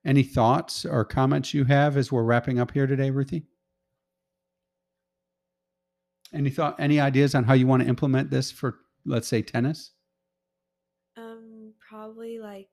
any 0.04 0.24
thoughts 0.24 0.84
or 0.84 1.04
comments 1.04 1.54
you 1.54 1.64
have 1.64 1.96
as 1.96 2.10
we're 2.10 2.24
wrapping 2.24 2.58
up 2.58 2.72
here 2.72 2.88
today, 2.88 3.10
Ruthie? 3.10 3.44
Any 6.34 6.50
thought, 6.50 6.80
any 6.80 6.98
ideas 6.98 7.36
on 7.36 7.44
how 7.44 7.54
you 7.54 7.68
want 7.68 7.82
to 7.82 7.88
implement 7.88 8.30
this 8.30 8.50
for, 8.50 8.78
let's 9.04 9.28
say, 9.28 9.42
tennis? 9.42 9.92
Um, 11.16 11.74
probably 11.88 12.40
like 12.40 12.70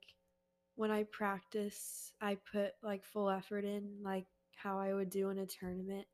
when 0.76 0.90
I 0.92 1.04
practice, 1.12 2.14
I 2.22 2.38
put 2.52 2.72
like 2.82 3.04
full 3.04 3.30
effort 3.30 3.66
in, 3.66 3.98
like 4.02 4.26
how 4.56 4.80
I 4.80 4.94
would 4.94 5.10
do 5.10 5.30
in 5.30 5.40
a 5.40 5.46
tournament, 5.46 6.08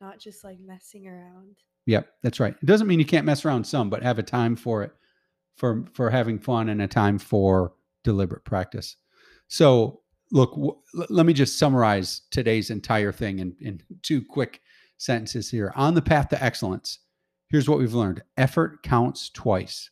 not 0.00 0.18
just 0.18 0.44
like 0.44 0.58
messing 0.60 1.06
around. 1.06 1.56
Yep, 1.88 2.06
that's 2.22 2.38
right. 2.38 2.54
It 2.62 2.66
doesn't 2.66 2.86
mean 2.86 2.98
you 2.98 3.06
can't 3.06 3.24
mess 3.24 3.46
around 3.46 3.64
some, 3.64 3.88
but 3.88 4.02
have 4.02 4.18
a 4.18 4.22
time 4.22 4.56
for 4.56 4.82
it, 4.82 4.92
for 5.56 5.86
for 5.94 6.10
having 6.10 6.38
fun 6.38 6.68
and 6.68 6.82
a 6.82 6.86
time 6.86 7.18
for 7.18 7.72
deliberate 8.04 8.44
practice. 8.44 8.96
So, 9.48 10.02
look, 10.30 10.54
let 11.08 11.24
me 11.24 11.32
just 11.32 11.58
summarize 11.58 12.20
today's 12.30 12.68
entire 12.68 13.10
thing 13.10 13.38
in, 13.38 13.56
in 13.62 13.80
two 14.02 14.22
quick 14.22 14.60
sentences 14.98 15.50
here. 15.50 15.72
On 15.76 15.94
the 15.94 16.02
path 16.02 16.28
to 16.28 16.44
excellence, 16.44 16.98
here's 17.48 17.70
what 17.70 17.78
we've 17.78 17.94
learned: 17.94 18.22
effort 18.36 18.82
counts 18.82 19.30
twice. 19.30 19.88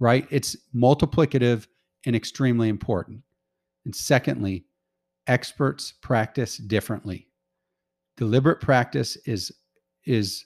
Right? 0.00 0.26
It's 0.30 0.56
multiplicative 0.74 1.68
and 2.06 2.16
extremely 2.16 2.68
important. 2.68 3.22
And 3.84 3.94
secondly, 3.94 4.64
experts 5.28 5.92
practice 6.02 6.56
differently. 6.56 7.28
Deliberate 8.16 8.60
practice 8.60 9.16
is 9.26 9.52
is 10.04 10.44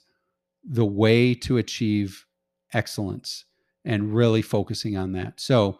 the 0.63 0.85
way 0.85 1.33
to 1.35 1.57
achieve 1.57 2.25
excellence 2.73 3.45
and 3.85 4.13
really 4.13 4.41
focusing 4.41 4.97
on 4.97 5.11
that. 5.13 5.39
So, 5.39 5.79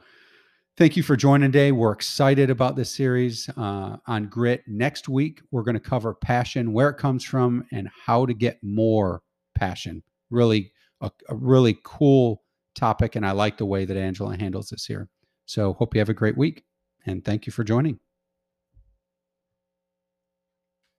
thank 0.78 0.98
you 0.98 1.04
for 1.04 1.16
joining 1.16 1.52
today. 1.52 1.72
We're 1.72 1.94
excited 1.94 2.50
about 2.50 2.76
this 2.76 2.92
series 2.92 3.50
uh, 3.58 3.98
on 4.08 4.28
grit. 4.28 4.64
Next 4.68 5.08
week, 5.08 5.42
we're 5.52 5.64
going 5.64 5.76
to 5.76 5.80
cover 5.80 6.14
passion, 6.14 6.74
where 6.74 6.90
it 6.90 6.98
comes 6.98 7.24
from, 7.24 7.66
and 7.72 7.90
how 8.06 8.26
to 8.26 8.34
get 8.34 8.60
more 8.62 9.22
passion. 9.56 10.04
Really, 10.30 10.74
a, 11.02 11.12
a 11.30 11.36
really 11.36 11.78
cool 11.84 12.44
topic, 12.76 13.16
and 13.16 13.26
I 13.26 13.32
like 13.32 13.58
the 13.58 13.66
way 13.66 13.86
that 13.86 13.98
Angela 13.98 14.38
handles 14.38 14.70
this 14.70 14.86
here. 14.86 15.10
So, 15.46 15.74
hope 15.74 15.96
you 15.96 16.00
have 16.00 16.10
a 16.10 16.14
great 16.14 16.38
week, 16.38 16.66
and 17.06 17.24
thank 17.24 17.46
you 17.46 17.54
for 17.54 17.64
joining. 17.64 18.00